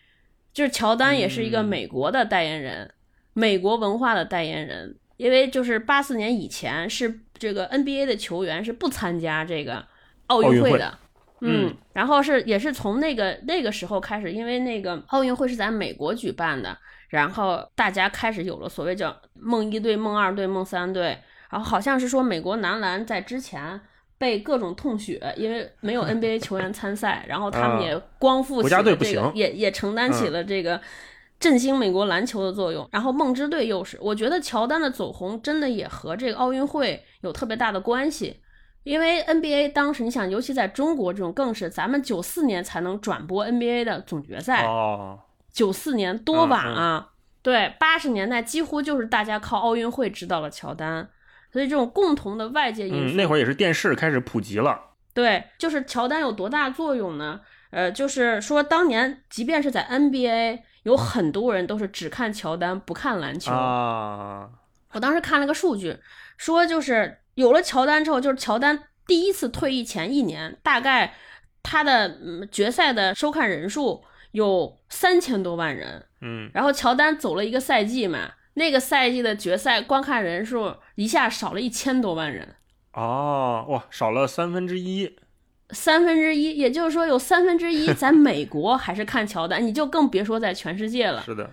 [0.53, 2.95] 就是乔丹也是一个美国的代言人，
[3.33, 4.97] 美国文化的代言人。
[5.17, 9.85] 因为就是八四年以前是这个 NBA 的球员是不参加这个
[10.29, 10.97] 奥运会的，
[11.41, 21.19] 嗯，然后是也是从那个那个时候开始，因为那个奥运会是在美国举办的，然后大家开始有了所谓叫梦一队、梦二队、梦三队。
[21.55, 23.81] 然后好像是说美国男篮在之前
[24.19, 30.81] 被各种痛血，因为没有 NBA 球员参赛，然后他们也光复起了这个，也也承担起了这个
[31.39, 32.89] 振兴美国篮球的作用。
[32.91, 38.41] 然后梦之队又是，我觉得乔丹的走红真的也和这个奥运会有特别大的关系，
[38.83, 44.67] 因为 NBA 当时你想，尤其在中国这种更是，咱们九四年才能转播 NBA 的总决赛，
[45.53, 47.11] 九四年多晚啊！
[47.43, 51.09] 对，八十年代几乎就是大家靠奥运会知道了乔丹。
[51.55, 54.77] 所以这种共同的外界因素，那会儿也是电视开始普及了。
[55.13, 57.41] 对，就是乔丹有多大作用呢？
[57.71, 64.49] 呃，就是说当年即便是在 NBA，有很多人都是只看乔丹不看篮球啊。
[64.95, 65.97] 我当时看了个数据，
[66.37, 71.15] 说就是有了乔丹之后，就是乔丹第一次退役前一年，大概
[71.63, 72.19] 他的
[72.51, 76.05] 决赛的收看人数有三千多万人。
[76.21, 78.33] 嗯，然后乔丹走了一个赛季嘛。
[78.57, 82.57] 那个赛季的决赛观看人数一下少了一千多万人，
[82.93, 85.17] 哦，哇，少了三分之一，
[85.71, 91.23] 三分之一，也就是说有三分之一 在美国还是看乔丹，你就更别说在全世界了。
[91.23, 91.51] 是的，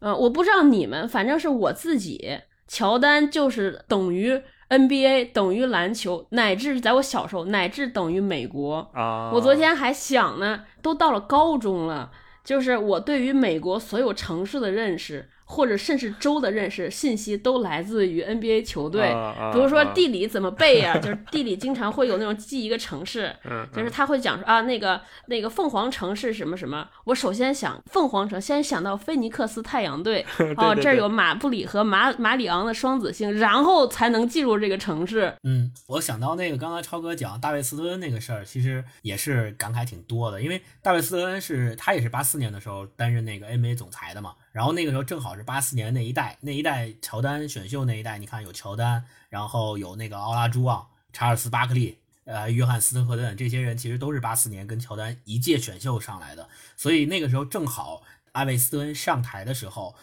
[0.00, 9.30] 嗯，我不知道你们，反正是我自己，乔丹就是等于 NBA，等于篮球，乃至在我小时候，乃至等于美国啊。
[9.32, 12.10] 我昨天还想呢，都到了高中了。
[12.44, 19.08] 就是我对于美国所有城市的认识，或者甚至州的认识信息都来自于 NBA 球队。
[19.08, 26.88] 啊比如说啊地理怎么背呀、就是地理经常会有那种记一个城市， 嗯就是他会讲说啊，那个那个凤凰城是什么什么。
[27.04, 30.24] 我首先想凤凰城，先想到菲尼克斯太阳队，
[30.56, 35.32] 哦，这儿有马布里和马马里昂的双子星，然后才能进入这个城市。
[35.44, 51.98] 嗯，我想到那个刚才超哥讲大卫斯特恩那个事儿，其实也是感慨挺多的，因为大卫斯特恩是他也是八四年的时候担任那个 NBA 总裁的嘛，然后那个时候正好是八四年那一代，那一代乔丹选秀那一代，你看有乔丹，然后有那个奥拉朱旺、查尔斯巴克利。
[52.22, 59.96] 呃，约翰斯特赫顿这些人其实都是八四年跟乔丹一届选秀上来的，所以那个时候正好阿维斯特恩上台的时候，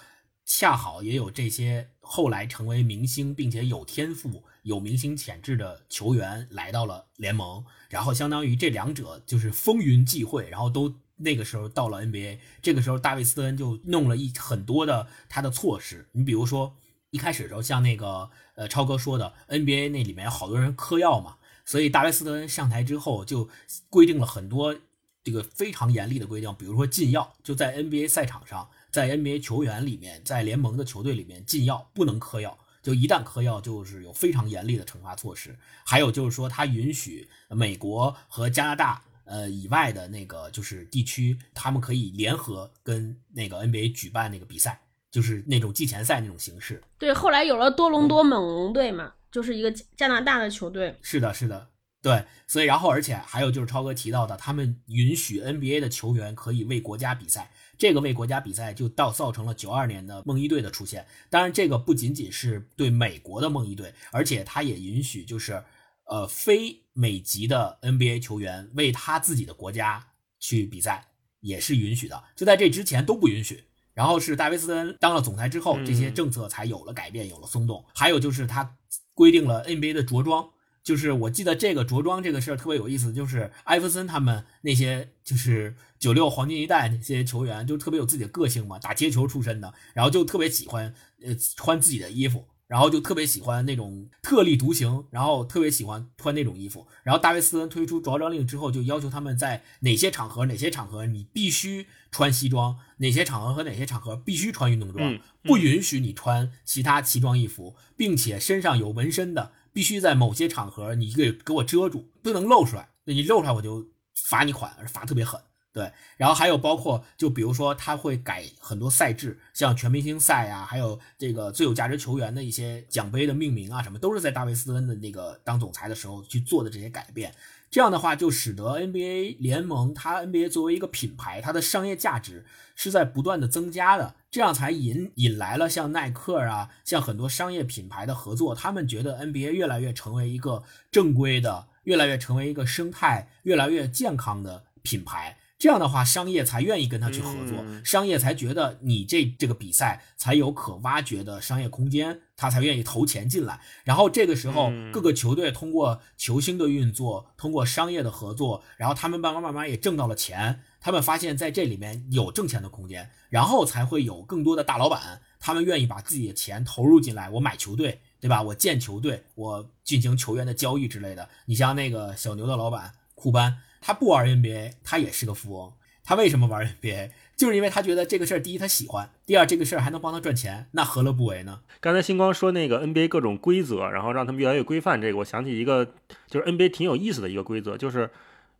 [0.45, 16.75] 恰好也有这些后来成为明星并且有天赋、有明星潜质的球员来到了联盟，然后相当于这两者就是风云际会，然后都那个时候到了 NBA，这个时候大卫斯特恩就弄了一很多的他的措施，你比如说
[17.09, 23.49] 一开始的时候，像那个呃超哥说的 NBA 那里面有好多人嗑药嘛，所以大卫斯特恩上台之后就
[23.89, 24.75] 规定了很多
[25.23, 32.57] 这个非常严厉的规定，比如说禁药，就在 NBA 赛场上，在 NBA 球员里面，在联盟的球队里面禁药，不能嗑药。
[32.81, 35.55] 就一旦嗑药，就是有非常严厉的惩罚措施。
[35.85, 46.83] 还有就是说，他允许美国和加拿大呃以外的那个就是地区，他们可以联合跟那个 NBA 举办那个比赛，就是那种季前赛那种形式。
[46.97, 50.97] 对，后来有了多伦多猛龙队嘛，就是一个加拿大的球队。
[51.01, 51.69] 是的，是的，
[52.01, 61.05] 对，所以然后而且还有就是超哥提到的，他们允许 NBA 的球员可以为国家比赛，这个为国家比赛就到造成了九二年的梦一队的出现。
[61.29, 65.63] 当然，这个不仅仅是对美国的梦一队，而且他也允许就是
[66.05, 70.07] 呃非美籍的 NBA 球员为他自己的国家
[70.39, 71.07] 去比赛，
[71.39, 72.23] 也是允许的。
[72.35, 73.63] 就在这之前都不允许。
[73.93, 77.83] 然后是戴维斯当了总裁之后，这些嗯政策才有了改变，有了松动。
[77.93, 78.77] 还有就是他
[79.13, 80.49] 规定了 NBA 的着装，
[80.81, 92.47] 就是我记得这个着装这个事儿特别有意思，就是艾弗森他们那些就是九六黄金一代那些球员，就特别有自己的个性嘛，打街球出身的，然后就特别喜欢呃穿自己的衣服。
[92.71, 96.87] 然后就特别喜欢那种特立独行，然后特别喜欢穿那种衣服。
[97.03, 112.91] 然后大卫斯特恩推出着装令之后，就要求他们在哪些场合、哪些场合你必须穿西装，哪些场合和哪些场合必须穿运动装，嗯不允许你穿其他奇装异服，并且身上有纹身的，必须在某些场合你给给我遮住，不能露出来。
[113.03, 115.41] 那你露出来我就罚你款，罚特别狠。
[115.73, 127.33] 对，然后还有包括，就比如说他会改很多赛制，像全明星赛啊，还有这个最有价值球员的一些奖杯的命名啊，什么都是在大卫斯特恩的那个当总裁的时候去做的这些改变。
[127.69, 132.45] 这样的话，就使得 NBA 联盟它 NBA 作为一个品牌，它的商业价值
[132.75, 138.53] 是在不断的增加的，这样才引引来了像耐克啊，像很多商业品牌的合作。
[138.53, 145.37] 他们觉得 NBA 越来越成为一个正规的，越来越成为一个生态越来越健康的品牌。
[145.61, 153.61] 这样的话，商业才愿意跟他去合作，嗯商业才觉得你这这个比赛才有可挖掘的商业空间，他才愿意投钱进来。
[153.83, 160.61] 然后这个时候，嗯各个球队通过球星的运作，通过商业的合作，然后他们慢慢慢慢也挣到了钱。
[160.79, 167.29] 他们发现在这里面有挣钱的空间，然后才会有更多的大老板，他们愿意把自己的钱投入进来。
[167.29, 168.41] 我买球队，对吧？
[168.41, 171.29] 我建球队，我进行球员的交易之类的。
[171.45, 175.73] 你像那个小牛的老板库班，他不玩 NBA，他也是个富翁。
[176.03, 177.11] 他为什么玩 NBA？
[177.35, 181.61] 就是因为他觉得这个事儿，第一他喜欢，第二这个事儿还能帮他赚钱，那何乐不为呢？
[181.79, 185.93] 刚才星光说那个 NBA 各种规则，然后让他们越来越规范，这个我想起一个，
[186.27, 188.09] 就是 NBA 挺有意思的一个规则，就是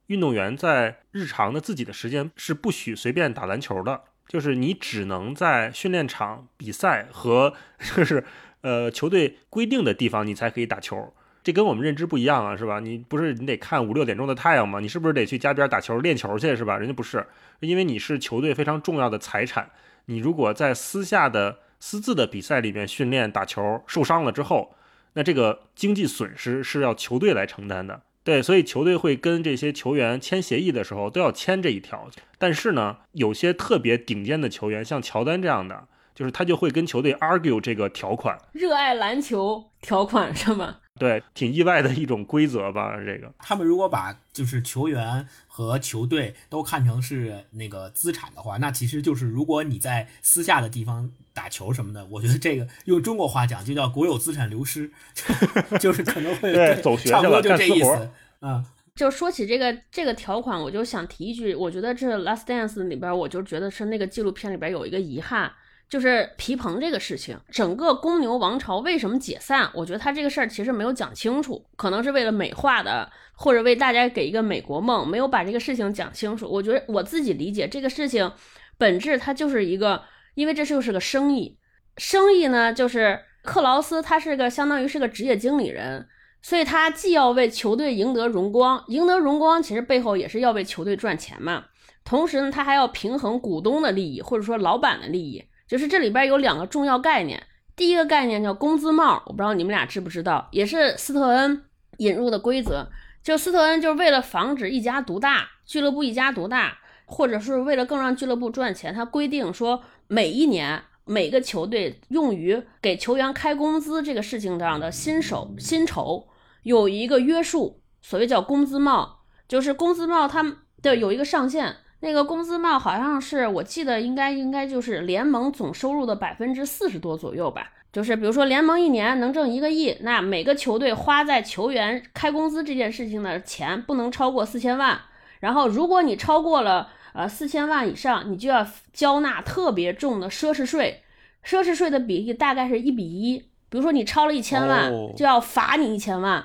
[0.08, 7.54] 运动员在日常的自己的时间是不许随便打篮球的，就是你只能在训练场、比赛和
[7.96, 8.24] 就是
[8.62, 11.14] 呃球队规定的地方你才可以打球。
[11.44, 12.80] 这跟我们认知不一样啊，是吧？
[12.80, 14.80] 你不是你得看五六点钟的太阳吗？
[14.80, 16.78] 你是不是得去家边打球练球去，是吧？
[16.78, 17.26] 人家不是，
[17.62, 19.70] 因为你是球队非常重要的财产。
[20.06, 24.76] 你如果在私下的私自的比赛里面训练打球受伤了之后，
[25.14, 28.02] 那这个经济损失是要球队来承担的。
[28.24, 32.08] 对，所以球队会跟这些球员签协议的时候都要签这一条。
[32.38, 38.38] 但是呢，有些特别顶尖的球员，像乔丹这样的，就是他就会跟球队 argue 这个条款。
[38.52, 40.78] 热爱篮球条款是吗？
[41.02, 43.34] 对，挺意外的一种规则吧，这个。
[43.40, 54.92] 他们如果把就是球员和球队都看成是那个资产的话，那其实就是如果你在私下的地方打球什么的，我觉得这个用中国话讲就叫国有资产流失，
[55.82, 58.10] 就是可能会对走学去了差不多就这意干私活思。
[58.42, 65.52] 嗯，就说起这个这个条款，我就想提一句，我觉得这《Last Dance》里边，我就觉得是那个纪录片里边有一个遗憾，
[65.92, 69.70] 就是皮蓬这个事情，整个公牛王朝为什么解散？
[69.74, 76.48] 我觉得他这个事儿其实没有讲清楚，可能是为了美化的，或者为大家给一个美国梦，没有把这个事情讲清楚。
[76.50, 78.32] 我觉得我自己理解这个事情
[78.78, 80.02] 本质，它就是一个，
[80.36, 81.60] 因为这就是个生意，
[81.98, 86.08] 生意呢就是克劳斯他是个相当于是个职业经理人，
[86.42, 91.66] 所以他既要为球队赢得荣光，赢得荣光其实背后也是要为球队赚钱嘛，
[92.06, 95.44] 同时呢他还要平衡股东的利益或者说老板的利益。
[95.72, 97.42] 就是这里边有两个重要概念，
[97.78, 101.64] 第一个概念叫工资帽，我不知道你们俩知不知道，也是斯特恩
[102.00, 102.90] 引入的规则。
[103.24, 116.28] 就斯特恩就是为了防止一家独大，俱乐部一家独大，或者是为了更让俱乐部赚钱，他规定说每一年每个球队用于给球员开工资这个事情上的薪手薪酬
[116.64, 121.78] 有一个约束，所谓叫工资帽，就是工资帽它的有一个上限。
[122.04, 127.72] 那个工资帽好像是我记得应该应该就是联盟总收入的百分之四十多左右吧。
[127.94, 135.00] 就是比如说联盟一年能挣一个亿，那每个球队花在球员开工资这件事情的钱不能超过四千万。
[135.42, 141.04] 然后如果你超过了呃四千万以上，你就要交纳特别重的奢侈税，
[141.46, 143.38] 奢侈税的比例大概是一比一。
[143.70, 146.44] 比如说你超了一千万，就要罚你一千万。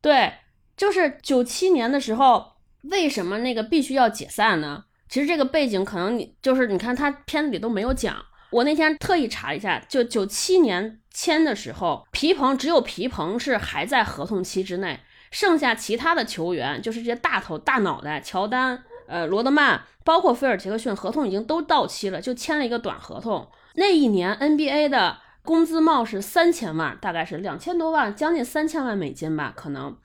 [0.00, 0.34] 对，
[0.76, 2.51] 就是九七年的时候。
[2.82, 4.84] 为什么那个必须要解散呢？
[5.08, 8.16] 其实这个背景可能你就是你看他片子里都没有讲。
[8.50, 23.48] 我那天特意查了一下，就九七年签的时候，皮蓬只有皮蓬是还在合同期之内，剩下其他的球员就是这些大头大脑袋，乔丹、呃罗德曼，包括菲尔杰克逊，合同已经都到期了，就签了一个短合同。
[23.76, 29.96] 那一年 NBA 的工资帽是三千万，大概是两千多万，将近三千万美金吧，可能。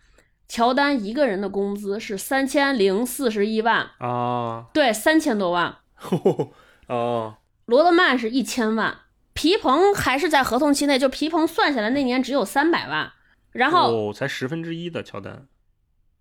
[0.48, 5.76] 乔丹一个人的工资是三千零四十一万啊，对，三千多万。
[6.88, 7.36] 哦，
[7.66, 9.00] 罗德曼是一千万，
[9.34, 13.12] 皮蓬还是在合同期内，就皮蓬算下来那年只有三百万，
[13.52, 15.48] 然后才十分之一的乔丹，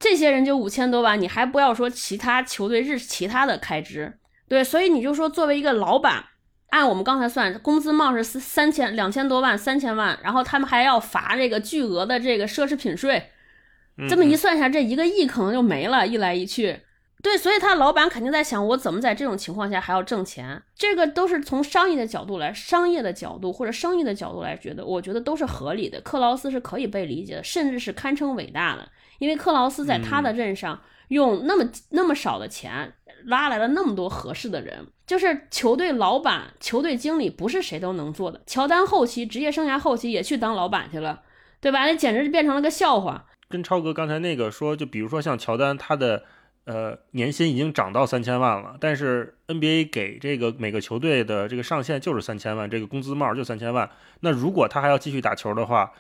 [0.01, 4.19] 这些人就五千多万，你还不要说其他球队日其他的开支，
[4.49, 6.25] 对，所以你就说作为一个老板，
[6.71, 13.31] 按我们刚才算，工资帽是三三千两千多万，三千万，然后他们还要罚这个巨额的这个奢侈品税。
[14.09, 16.81] 这么一算下，这一个亿可能就没了，一来一去，
[17.23, 20.63] 对，所以他老板肯定在想，我怎么在这种情况下还要挣钱？
[20.75, 26.01] 这个都是从商业的角度来，商业的角度或者生意的角度来觉得，我觉得都是合理的。
[26.03, 28.89] 克劳斯是可以被理解的，甚至是堪称伟大的，
[29.19, 32.93] 因为克劳斯在他的任上用那么那么少的钱
[33.25, 38.43] 拉来了那么多合适的人，就是球队老板、球队经理不是谁都能做的。
[38.47, 41.23] 乔丹后期职业生涯后期也去当老板去了，
[41.61, 41.87] 对吧？
[41.87, 43.26] 那简直就变成了个笑话。
[43.49, 46.25] 跟超哥刚才那个说，就比如说像乔丹，他的
[46.65, 53.89] 呃年薪已经涨到三千万了，但是 NBA 给这个每个球队的这个上限就是三千万，这个工资帽就三千万。
[54.21, 55.93] 那如果他还要继续打球的话，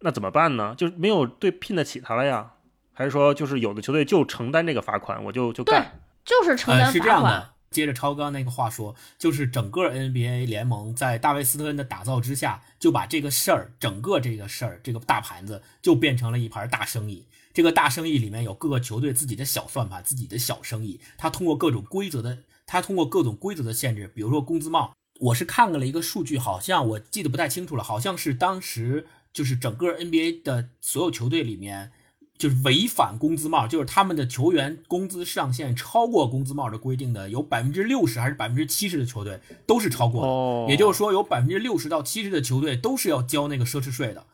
[0.00, 0.74] 那怎么办呢？
[0.76, 2.52] 就是没有对聘得起他了呀？
[2.92, 6.00] 还是说就是有的球队就承担这个罚款，我就就干？
[6.24, 7.50] 就是承担罚款。
[7.70, 17.26] 接着超刚那个话说，就是整个 NBA 联盟在大卫斯特恩的打造之下，就把这个事儿，整个这个事儿，这个大盘子就变成了一盘大生意。
[17.54, 21.00] 这个大生意里面有各个球队自己的小算盘，自己的小生意。
[21.16, 24.92] 他通过各种规则的，他通过各种规则的限制，比如说工资帽。
[25.20, 31.92] 我是看了一个数据，好像我记得不太清楚了，好像是当时就是整个 NBA 的所有球队里面。
[32.40, 40.72] 就是违反工资帽，就是他们的球员工资上限超过工资帽的规定的，有百分之六十还是百分之七十的球队都是超过的。
[40.72, 44.24] 也就是说，有百分之六十到七十的球队都是要交那个奢侈税的。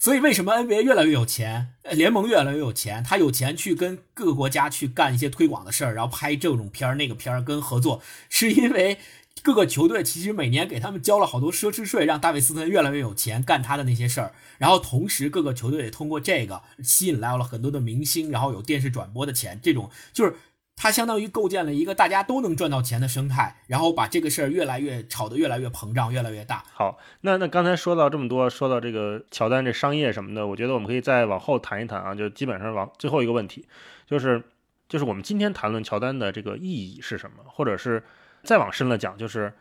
[0.00, 3.04] 所以，为什么 NBA 越来越有钱，联盟越来越有钱？
[3.04, 8.98] 他有钱去跟各个国家去干一些推广的事儿，然后拍这种片儿、那个片儿，跟合作，是因为。
[9.42, 14.32] 各个球队其实每年给他们交了好多奢侈税，让大卫斯特越来越有钱干他的那些事儿。
[14.58, 19.58] 然后同时，各个球队也通过这个吸引来了很多的明星，然后有电视转播的钱。
[19.60, 20.36] 这种就是
[20.76, 26.62] 他相当于构建了一个大家都能赚到钱的生态，然后把这个事儿越来越炒得越来越膨胀，越来越大。
[26.72, 33.66] 好，那那刚才说到这么多，说到这个乔丹这商业什么的，我觉得我们可以再往后谈一谈啊，就基本上往最后一个问题，
[34.06, 34.40] 就是
[34.88, 38.04] 就是我们今天谈论乔丹的这个意义是什么，或者是。
[38.42, 39.52] 再往深了讲，就是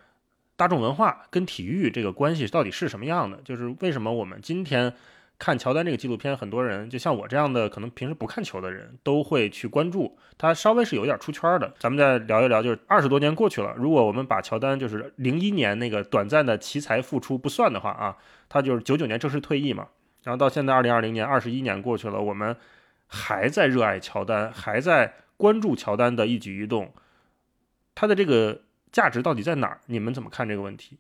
[0.56, 3.38] 大众文化跟体育这个关系到底是什么样的？
[3.44, 4.94] 就是为什么我们今天
[5.40, 11.74] 看乔丹这个纪录片，很多人就像我这样的，可能平时不看球的人都会去关注他，稍微是有点出圈的。
[11.80, 18.16] 咱们再聊一聊，就是二十多年过去了，如果我们把乔丹就是零一年那个短暂的奇才复出不算的话啊，
[18.48, 19.88] 他就是九九年正式退役嘛，
[20.24, 22.56] 然后到现在二零二零年，二十一年过去了，我们
[23.08, 26.94] 还在热爱乔丹，还在关注乔丹的一举一动，
[27.96, 28.62] 他的这个。
[28.92, 29.82] 价值到底在哪儿？
[29.86, 30.98] 你们怎么看这个问题？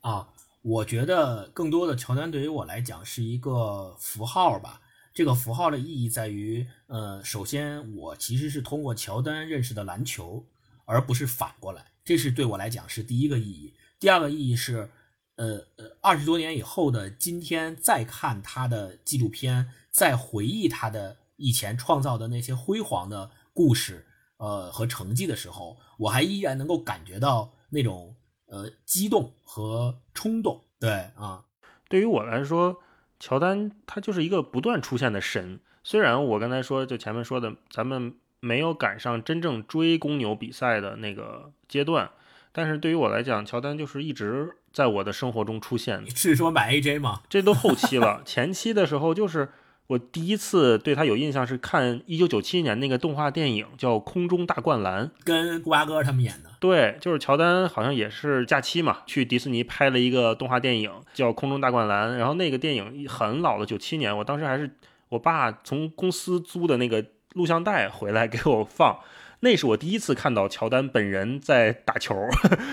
[0.00, 0.28] 啊，
[0.62, 4.80] 我觉得更多的乔丹对于我来讲是一个符号吧。
[5.12, 10.44] 这个符号的意义在于，呃，首先我其实是通过乔丹认识的篮球，
[10.84, 13.74] 而不是反过来，这是对我来讲是第一个意义。
[14.00, 14.90] 第二个意义是，
[15.36, 24.06] 呃呃，二十多年以后的今天再看他的纪录片，再回忆他的以前创造的那些辉煌的故事，
[24.44, 28.14] 呃和成绩的时候，我还依然能够感觉到那种
[28.46, 30.64] 呃激动和冲动。
[30.78, 31.44] 对啊，
[31.88, 32.80] 对于我来说。
[33.20, 42.10] 乔丹他就是一个不断出现的神，虽然我刚才说就前面说的，咱们没有赶上真正追公牛比赛的那个阶段，
[42.52, 46.04] 但是对于我来讲，乔丹就是一直在我的生活中出现。
[46.04, 47.22] 你是说买 AJ 吗？
[47.30, 49.50] 这都后期了，前期的时候就是。
[49.86, 56.50] 我第一次对他有印象是看一九九七年那个动画电影，叫《空中大灌篮》，跟布拉哥他们演的。
[56.58, 62.12] 对，就是乔丹好像也是假期嘛，去迪士尼拍了一个动画电影，叫《空中大灌篮》。
[62.16, 64.70] 然后那个电影很老的，九七年，我当时还是
[65.10, 67.04] 我爸从公司租的那个
[67.34, 68.98] 录像带回来给我放。
[69.40, 72.16] 那是我第一次看到乔丹本人在打球，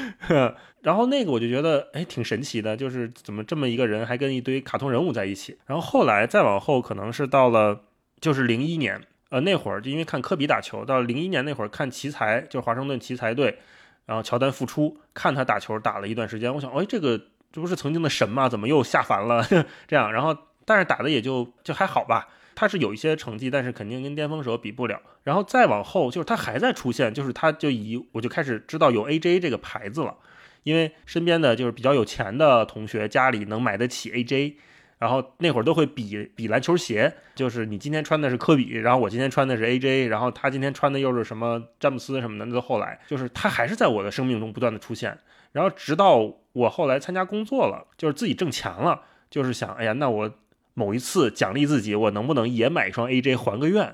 [0.82, 5.58] 然后那个我就觉得哎挺神奇的，就是怎么这么一个人还跟一堆卡通人物在一起。
[5.66, 7.82] 然后后来再往后，可能是到了
[8.20, 13.60] 就是零一年，呃那会儿就因为看科比打球，到零一年那会儿看奇才，就是华盛顿奇才队，
[14.06, 17.18] 然后乔丹复出，看他打球打了一段时间，我想哎这个
[17.52, 18.50] 这不是曾经的神吗？
[18.50, 19.46] 怎么又下凡了？
[19.88, 22.28] 这样，然后但是打的也就就还好吧。
[22.54, 25.02] 他是有一些成绩，但是肯定跟巅峰时候比不了。
[25.24, 30.16] 然后再往后，就是他还在出现，就是他就以我就开始知道有 AJ 这个牌子了，
[30.64, 34.56] 因为身边的就是比较有钱的同学家里能买得起 AJ，
[35.00, 42.46] 然后那会儿都会比比篮球鞋，就是你今天穿的是科比，然后我今天穿的是 AJ，然后他今天穿的又是什么詹姆斯什么的。
[42.46, 45.18] 那到后来，就是他还是在我的生命中不断的出现。
[45.52, 50.32] 然后直到我后来参加工作了，就是自己挣钱了，就是想，哎呀，那我。
[50.74, 53.94] 某一次奖励自己，我能不能也买一双 AJ 还个愿？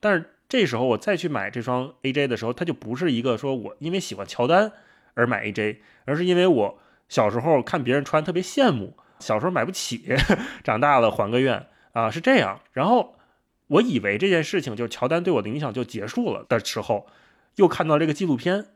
[0.00, 4.72] 但是这时候我再去买这双 AJ 的时候，它就不是一个说我因为喜欢乔丹
[5.16, 10.14] 而买 AJ，而是因为我小时候看别人穿特别羡慕，小时候买不起，
[10.62, 12.60] 长大了还个愿啊，是这样。
[12.72, 13.16] 然后
[13.66, 17.06] 我以为这件事情就是乔丹对我的影响就结束了的时候，
[17.56, 18.66] 又看到这个纪录片，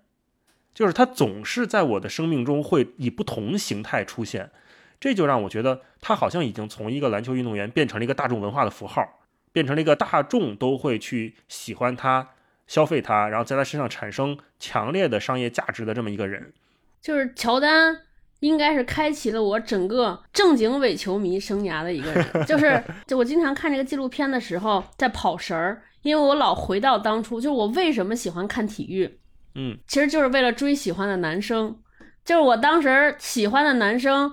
[0.75, 4.51] 就是他总是在我的生命中会以不同形态出现。
[4.99, 9.21] 这就让我觉得，他好像已经从一个篮球运动员变成了一个大众文化的符号，
[9.51, 12.29] 变成了一个大众都会去喜欢他、
[12.71, 16.53] 消费他，然后在他身上产生强烈的商业价值的这么一个人。
[17.03, 17.99] 就是乔丹，
[18.39, 22.25] 应该是开启了我整个正经伪球迷生涯的一个人。
[22.47, 29.19] 就是，就我经常看这个纪录片的时候，在跑神儿，因为我老回到当初，就是我为什么喜欢看体育，
[29.57, 31.77] 嗯，其实就是为了追喜欢的男生，
[32.25, 34.33] 就是我当时喜欢的男生。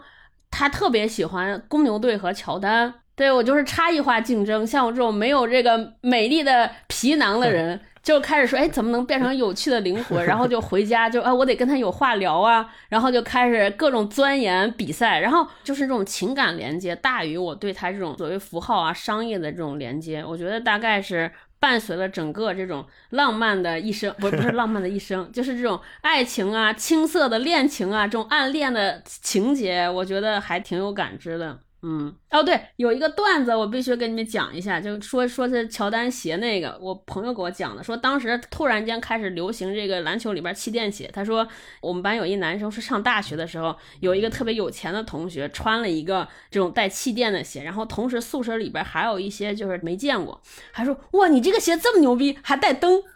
[0.50, 4.66] 他特别喜欢公牛队和乔丹，对我就是差异化竞争。
[4.66, 10.24] 像我这种没有这个美丽的皮囊的人， 就开始说，哎，怎么能变成有趣的灵魂？
[10.26, 12.74] 然后就回家，就啊，我得跟他有话聊啊。
[12.88, 20.24] 然后就开始各种钻研比赛，然后就是这种情感连接大于我对他这种所谓符号啊、商业的这种连接。
[20.24, 21.30] 我觉得大概是。
[21.60, 31.58] 伴随了整个这种浪漫的一生，不不是浪漫的一生， 就是这种爱情啊、青涩的恋情啊、这种暗恋的情节，我觉得还挺有感知的。
[31.84, 41.08] 嗯，哦对，有一个段子我必须跟你们讲一下，就说说是乔丹鞋那个，我朋友给我讲的，说当时突然间开始流行这个篮球里边气垫鞋。
[41.14, 41.48] 他说
[41.80, 53.02] 我们班有一男生是上大学的时候，有一个特别有钱的同学穿了一个这种带气垫的鞋，然后同时宿舍里边还有一些就是没见过，还说哇你这个鞋这么牛逼，还带灯。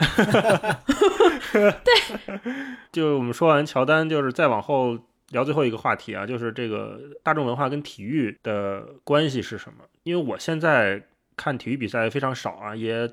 [1.51, 1.93] 对，
[2.93, 4.99] 就我们说完乔丹，就是再往后。
[5.31, 9.83] 聊最后一个话题啊，就是这个大众文化跟体育的关系是什么？
[10.03, 11.01] 因为我现在
[11.35, 13.09] 看体育比赛非常少啊，也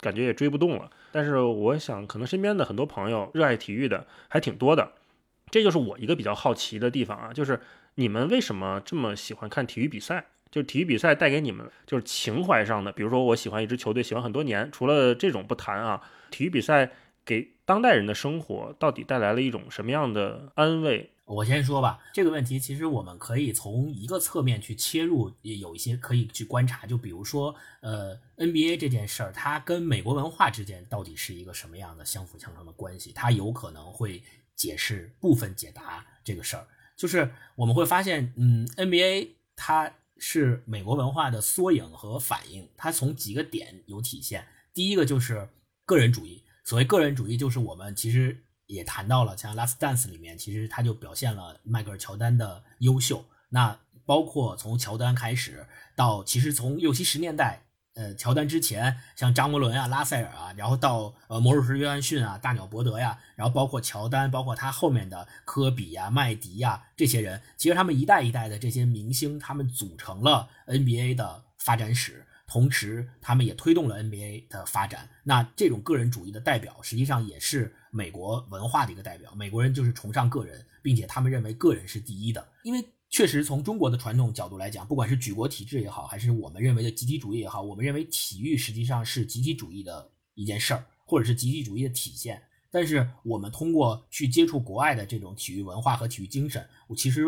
[0.00, 0.90] 感觉也追不动了。
[1.10, 4.92] 但是我想，可能身边的很多朋友热爱体育的还挺多的，
[5.50, 7.60] 这就是我一个比较好奇的地方啊，就是
[7.96, 10.26] 你们为什么这么喜欢看体育比赛？
[10.50, 14.70] 就体育比赛带给你们就是情怀上的，比如说我喜欢一支球队，喜欢很多年。
[14.70, 16.90] 除了这种不谈啊，体育比赛
[17.24, 21.08] 给当代人的生活到底带来了一种什么样的安慰？
[21.34, 26.86] 我先说吧，这个问题其实我们可以从一个侧面去切入，也有一些可以去观察。
[26.86, 33.12] 就比如说，呃，NBA 这件事儿，它跟美国文化之间到底是一个什么样的相辅相成的关系？
[33.14, 34.22] 它有可能会
[34.54, 36.66] 解释部分解答这个事儿。
[36.96, 44.46] 就是我们会发现，嗯，NBA 它是美国文化的缩影和反应，它从几个点有体现。
[44.74, 45.48] 第一个就是
[45.86, 48.44] 个人主义，所谓个人主义，就是我们其实。
[48.72, 53.24] 也谈到了，像《Last Dance》里面，其实他就表现了迈克尔乔丹的优秀。
[53.50, 57.64] 那包括从乔丹开始到，其实从六七十年代，
[57.94, 72.26] 呃，乔丹之前，像张伯伦啊、拉塞尔啊，然后到呃魔术师约翰逊啊、大鸟伯德呀，然后包括乔丹，包括他后面的科比呀、麦迪呀这些人，其实他们一代一代的这些明星，他们组成了 NBA 的发展史。
[72.44, 75.08] 同时，他们也推动了 NBA 的发展。
[75.22, 79.32] 那这种个人主义的代表，实际上也是美国文化的一个代表。
[79.36, 82.44] 美国人就是崇尚个人，并且他们认为个人是第一的。
[82.64, 92.42] 因为确实，从中国的传统角度来讲，不管是举国体制也好，还是我们认为的集体主义也好，我们认为体育实际上是集体主义的一件事儿，或者是集体主义的体现。
[92.70, 97.26] 但是，我们通过去接触国外的这种体育文化和体育精神，我其实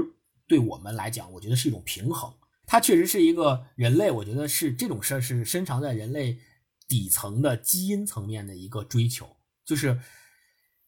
[0.49, 2.33] 对我们来讲，我觉得是一种平衡。
[2.67, 6.39] 它确实是一个人类，我觉得是这种事儿是深藏在人类
[6.89, 9.37] 底层的基因层面的一个追求，
[9.67, 10.01] 就是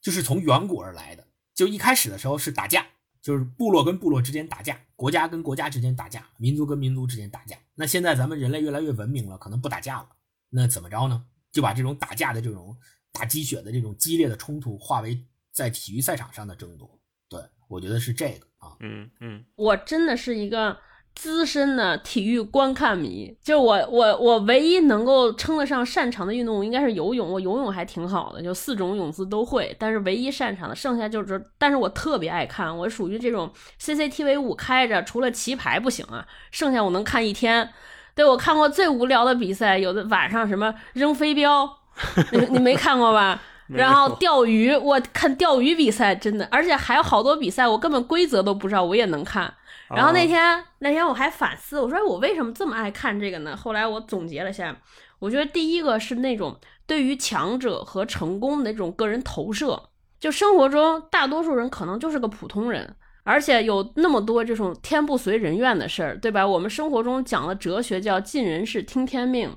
[0.07, 1.27] 就是从远古而来的。
[1.53, 2.87] 就一开始的时候是打架，
[3.21, 7.57] 就是部落跟部落之间打架，国家跟国家之间打架，民族跟民族之间打架。
[7.75, 10.09] 那现在咱们人类越来越文明了，可能不打架了，
[10.49, 11.25] 那怎么着呢？
[11.51, 12.77] 就把这种打架的这种
[13.11, 16.89] 打鸡血的这种激烈的冲突化为在体育赛场上的争夺。
[17.29, 20.79] 对我觉得是这个啊，嗯嗯，我真的是一个。
[21.17, 29.75] 资深的体育观看迷，就我我我唯一能够称得上擅长的运动应该是游泳，我游泳还挺好的，就四种泳姿都会。
[29.79, 33.51] 但是唯一擅长的，剩下就是，但是我特别爱看，我属于这种
[33.81, 37.71] CCTV 五开着，除了棋牌不行啊，剩下我能看一天。
[38.15, 41.67] 对我看过最无聊的比赛，有的晚上什么扔飞镖，
[42.31, 43.41] 你你没看过吧？
[43.69, 49.53] 然后钓鱼，我看钓鱼比赛真的，而且还有好多比赛我根本规则都不知道，我也能看。
[49.89, 53.57] 然后那天那天我还反思，我说我为什么这么爱看这个呢？
[53.57, 54.77] 后来我总结了下，
[55.19, 59.91] 我觉得第一个是那种对于强者和成功的那种个人投射。
[60.19, 66.45] 就生活中大多数人可能就是个普通人，而且有那么多这种天不随人愿的事儿，对吧？
[66.45, 69.55] 我们生活中讲的哲学叫尽人事听天命，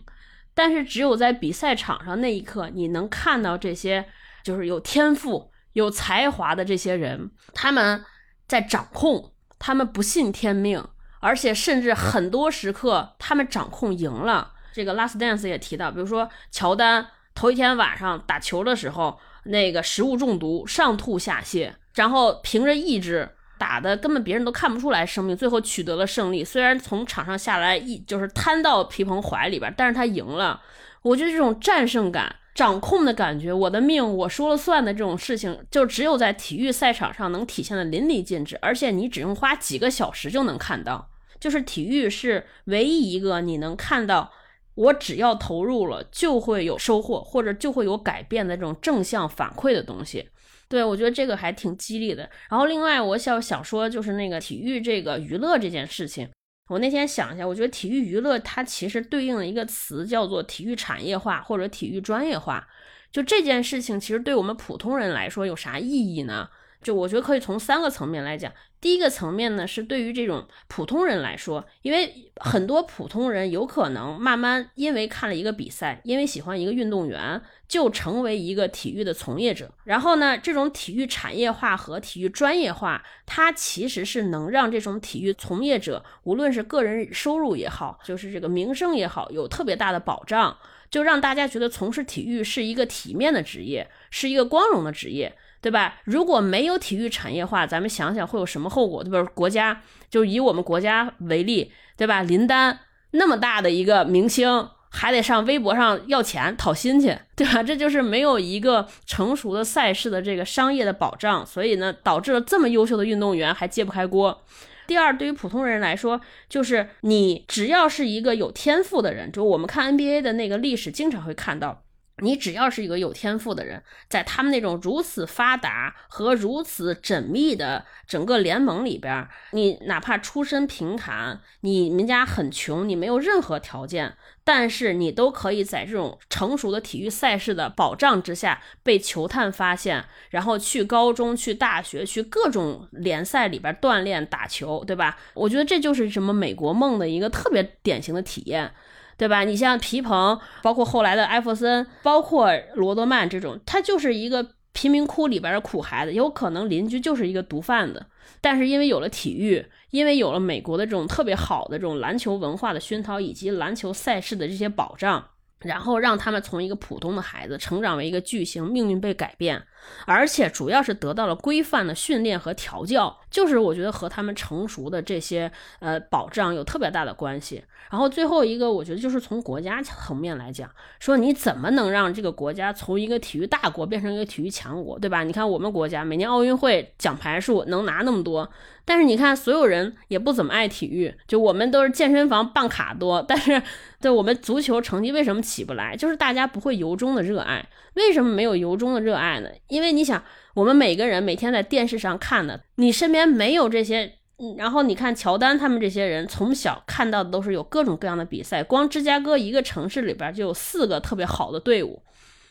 [0.53, 4.05] 但是只有在比赛场上那一刻，你能看到这些
[4.43, 8.03] 就是有天赋、有才华的这些人，他们
[8.47, 9.31] 在掌控。
[9.59, 10.83] 他们不信天命，
[11.19, 14.53] 而且甚至很多时刻他们掌控赢了。
[14.73, 17.05] 这个《Last Dance》也提到，比如说乔丹
[17.35, 26.43] 头一天晚上打球的时候，那个食物中毒，上吐下泻，然后凭着意志打的，根本别人都看不出来生命，最后取得了胜利。
[26.43, 30.61] 虽然从场上下来一就是瘫到皮蓬怀里边，但是他赢了。
[31.01, 32.35] 我觉得这种战胜感。
[32.59, 41.09] 掌控的感觉，我的命我说了算的这种事情，就只有在体育赛场上能体现的淋漓尽致，而且你只用花几个小时就能看到。
[41.39, 44.33] 就是体育是唯一一个你能看到，
[44.75, 50.27] 我只要投入了就会有收获，或者就会有改变的这种正向反馈的东西。
[50.67, 52.29] 对我觉得这个还挺激励的。
[52.49, 56.27] 然后另外我想想说，就是那个体育这个娱乐这件事情。
[56.69, 62.67] 我那天想一下，我觉得体育娱乐它其实对应了一个词，叫做体育产业化或者体育专业化。
[63.11, 66.47] 就这件事情，其实对我们普通人来说有啥意义呢？
[66.81, 68.51] 就我觉得可以从三个层面来讲。
[68.81, 79.69] 第一个层面呢，是对于这种普通人来说，因为很多普通人有可能慢慢因为看了一个比赛，因为喜欢一个运动员，就成为一个体育的从业者。
[79.83, 90.57] 然后呢，这种体育产业化和体育专业化，它其实是能让这种体育从业者，无论是个人收入也好，就是这个名声也好，有特别大的保障，
[90.89, 95.35] 就让大家觉得从事体育是一个体面的职业，是一个光荣的职业。
[95.61, 95.95] 对吧？
[96.05, 99.03] 如果没有体育产业化，咱们想想会有什么后果？
[99.03, 99.29] 对吧？
[99.33, 102.21] 国家就以我们国家为例，对吧？
[102.21, 102.79] 林丹
[103.11, 107.61] 那么大的一个明星，还得上微博上要钱讨薪去，对吧？
[107.61, 114.43] 这就是没有一个成熟的赛事的这个商业的保障，所以呢，导致了这么优秀的运动员还揭不开锅。
[114.87, 121.83] 第二，对于普通人来说，就是你只要是一个有天赋的人，就我们看 NBA 的那个历史，经常会看到。
[122.21, 145.17] 你只要是一个有天赋的人，在他们那种如此发达和如此缜密的整个联盟里边，你哪怕出身贫寒，你们家很穷，你没有任何条件，但是你都可以在这种成熟的体育赛事的保障之下被球探发现，然后去高中、去大学、去各种联赛里边锻炼打球，对吧？
[145.33, 148.71] 我觉得这就是什么美国梦的一个特别典型的体验。
[149.19, 149.43] 对吧？
[149.43, 158.05] 你像皮蓬，包括后来的艾弗森，包括罗德曼这种，他就是一个贫民窟里边的苦孩子，有可能邻居就是一个毒贩子。
[158.39, 165.21] 但是因为有了体育，因为有了美国的这种特别好的这种篮球文化的熏陶，以及篮球赛事的这些保障，
[165.61, 169.61] 然后让他们从一个普通的孩子成长为一个巨星，命运被改变。
[170.05, 175.49] 而且主要是得到了规范的训练和调教，就是我觉得和他们成熟的这些
[175.79, 177.63] 呃保障有特别大的关系。
[177.89, 185.23] 然后最后一个，我觉得就是从国家层面来讲，说你怎么能让这个国家从一个体育大国变成一个体育强国，对吧？
[185.23, 188.47] 你看我们国家每年奥运会奖牌数能拿那么多，
[188.89, 193.61] 但是你看所有人也不怎么爱体育，就我们都是健身房办卡多，但是
[194.01, 195.95] 对我们足球成绩为什么起不来？
[195.95, 197.63] 就是大家不会由衷的热爱。
[197.93, 199.49] 为什么没有由衷的热爱呢？
[199.67, 200.23] 因为你想，
[200.55, 204.11] 我们每个人每天在电视上看的，你身边没有这些。
[204.57, 208.63] 然后你看乔丹他们这些人，从小看到的都是有各种各样的比赛。
[208.63, 212.01] 光芝加哥一个城市里边就有四个特别好的队伍，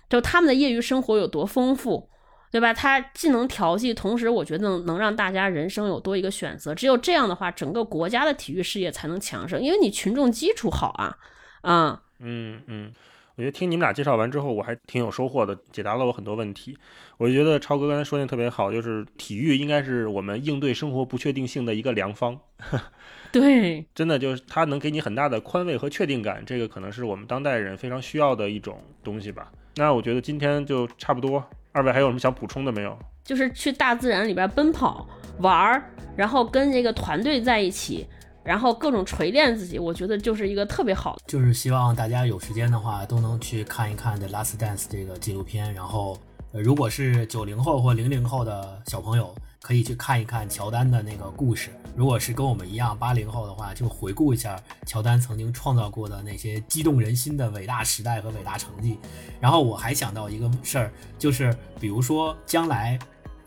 [0.09, 2.09] 就他们的业余生活有多丰富，
[2.51, 2.73] 对吧？
[2.73, 6.75] 它既能调剂，同时我觉得能让大家人生有多一个选择。
[6.75, 11.17] 只有这样的话，整个国家的体育事业才能强盛，因为你群众基础好啊。
[11.63, 12.93] 啊，嗯嗯。
[13.37, 16.77] 我觉得听你们俩介绍完之后，我还挺有收获的，解答了我很多问题。
[17.19, 22.37] 我觉得超哥刚才说的特别好，就是体育应该是我们应对生活不确定性的一个良方。
[23.31, 29.53] 对，真的就是它能给你很大的宽慰和确定感，这个可能是我们当代人非常需要的一种东西吧。
[29.77, 31.49] 那我觉得今天就差不多，
[31.79, 32.99] 二位还有什么想补充的没有？
[33.25, 35.09] 就是去大自然里边奔跑
[35.39, 35.83] 玩儿，
[36.17, 38.07] 然后跟这个团队在一起。
[38.45, 41.23] 然后各种锤炼自己，我觉得就是一个特别好的。
[41.27, 45.75] 就是希望大家有时间的话，都能去看一看《The Last Dance》这个纪录片。
[45.75, 46.19] 然后，
[46.51, 49.35] 如果是九零后或零零后的小朋友，
[49.69, 51.69] 可以去看一看乔丹的那个故事。
[51.95, 58.99] 如果是跟我们一样八零后的话，就回顾一下乔丹曾经创造过的那些激动人心的伟大时代和伟大成绩。
[59.39, 62.99] 然后我还想到一个事儿，就是比如说将来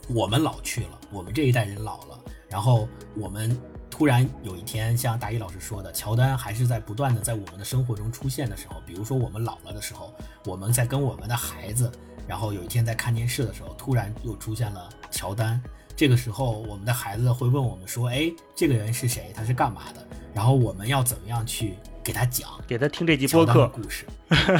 [0.09, 3.59] 我们老去了，我们这一代人老了，然后我们。
[3.89, 10.11] 突然有一天，像大一老师说的，乔丹还是在不断的在我们的生活中出现的时候，比如说我们老了的时候，
[10.45, 11.91] 我们在跟我们的孩子，
[12.26, 15.61] 然后有一天在看电视的时候，突然又出现了乔丹，
[16.02, 19.32] 这个时候我们的孩子会问我们说：“哎，这个人是谁？
[19.36, 21.76] 他是干嘛的？”然后我们要怎么样去？
[22.04, 24.04] 给他讲，给他听这集播客故事，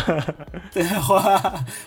[0.72, 1.20] 对，或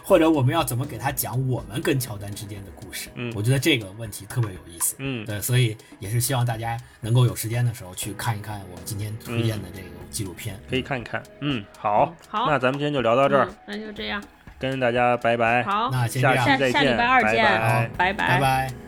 [0.03, 3.09] 或者我们要怎么给他讲我们跟乔丹之间的故事？
[3.15, 4.97] 嗯，我觉得这个问题特别有意思。
[4.99, 11.23] 嗯，对，所以也是希望大家能够有时间的时候去看一看我们今天推荐的这个纪录片，可以看一看。
[11.41, 14.21] 嗯，好，好，那咱们今天就聊到这儿，那就这样，
[14.59, 15.63] 跟大家拜拜。
[15.63, 17.45] 好，那下期再见，下礼拜二见，
[17.97, 18.84] 拜拜拜拜。